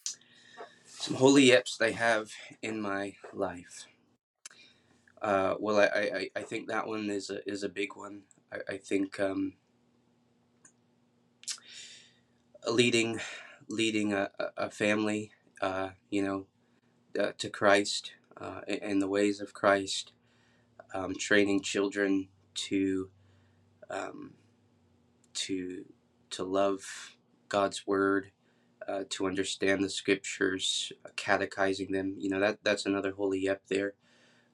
[0.85, 2.31] Some holy yeps I have
[2.63, 3.87] in my life.
[5.21, 8.23] Uh, well, I, I, I think that one is a is a big one.
[8.53, 9.55] I, I think um,
[12.69, 13.21] leading
[13.69, 15.31] leading a, a family,
[15.61, 16.47] uh, you know,
[17.19, 20.13] uh, to Christ uh, and the ways of Christ,
[20.95, 23.11] um, training children to
[23.91, 24.35] um,
[25.35, 25.85] to
[26.31, 27.17] to love
[27.49, 28.33] God's word,
[28.89, 32.17] uh, to understand the scriptures, uh, catechizing them.
[32.19, 33.95] You know that that's another holy yep there.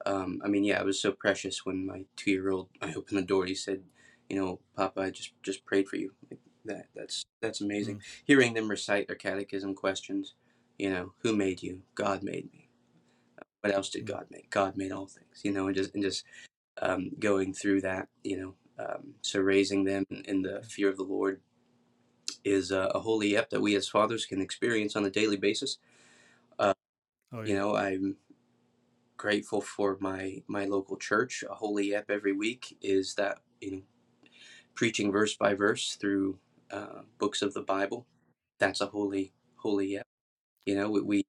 [0.05, 3.17] Um, I mean, yeah, it was so precious when my two year old I opened
[3.19, 3.45] the door.
[3.45, 3.83] He said,
[4.29, 7.97] "You know, Papa, I just just prayed for you." Like, that that's that's amazing.
[7.97, 8.03] Mm.
[8.25, 10.35] Hearing them recite their catechism questions,
[10.79, 11.83] you know, who made you?
[11.95, 12.68] God made me.
[13.61, 14.09] What else did mm.
[14.09, 14.49] God make?
[14.49, 15.41] God made all things.
[15.43, 16.23] You know, and just and just
[16.81, 18.53] um, going through that, you know,
[18.83, 21.41] um, so raising them in the fear of the Lord
[22.45, 25.77] is a, a holy yep that we as fathers can experience on a daily basis.
[26.57, 26.73] Uh,
[27.33, 27.47] oh, yeah.
[27.47, 28.15] You know, I'm
[29.17, 31.43] grateful for my my local church.
[31.49, 33.81] A holy yep every week is that you know
[34.79, 36.39] preaching verse by verse through
[36.71, 38.05] uh, books of the Bible.
[38.59, 40.03] That's a holy, holy, uh,
[40.65, 41.25] you know, we, we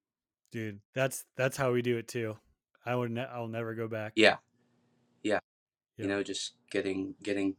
[0.50, 0.80] dude.
[0.94, 2.38] That's that's how we do it too.
[2.84, 4.12] I would ne- I'll never go back.
[4.16, 4.36] Yeah,
[5.22, 5.38] yeah.
[5.96, 6.04] Yeah.
[6.04, 7.56] You know, just getting getting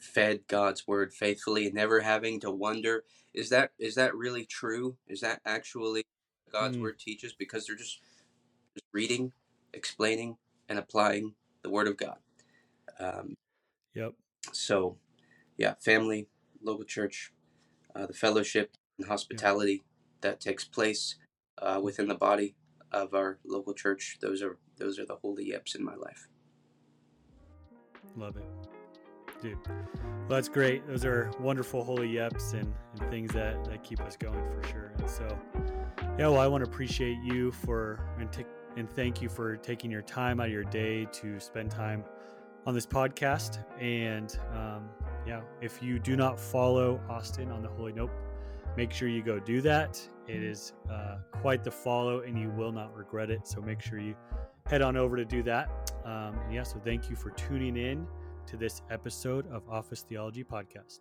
[0.00, 4.96] fed God's word faithfully and never having to wonder is that is that really true?
[5.06, 6.04] Is that actually
[6.46, 6.82] what God's Mm.
[6.82, 7.32] word teaches?
[7.34, 8.00] Because they're just
[8.74, 9.32] just reading,
[9.74, 10.36] explaining,
[10.68, 12.18] and applying the word of God.
[12.98, 13.34] Um,
[13.94, 14.14] Yep.
[14.52, 14.98] so,
[15.58, 16.28] yeah, family,
[16.62, 17.32] local church,
[17.94, 19.82] uh, the fellowship and hospitality
[20.22, 21.16] that takes place
[21.58, 22.54] uh, within the body
[22.90, 24.18] of our local church.
[24.20, 26.28] Those are those are the holy yips in my life.
[28.16, 28.44] Love it.
[29.40, 29.58] Dude.
[29.66, 30.86] Well, that's great.
[30.86, 34.92] Those are wonderful holy yeps and, and things that, that keep us going for sure.
[34.98, 35.38] And so,
[36.18, 38.44] yeah, well, I want to appreciate you for and, t-
[38.76, 42.04] and thank you for taking your time out of your day to spend time
[42.66, 43.64] on this podcast.
[43.80, 44.88] And um,
[45.26, 48.10] yeah, if you do not follow Austin on the Holy Nope,
[48.76, 50.00] make sure you go do that.
[50.28, 53.46] It is uh, quite the follow and you will not regret it.
[53.46, 54.14] So make sure you
[54.66, 55.92] head on over to do that.
[56.04, 58.06] Um, yeah, so thank you for tuning in
[58.46, 61.00] to this episode of Office Theology Podcast.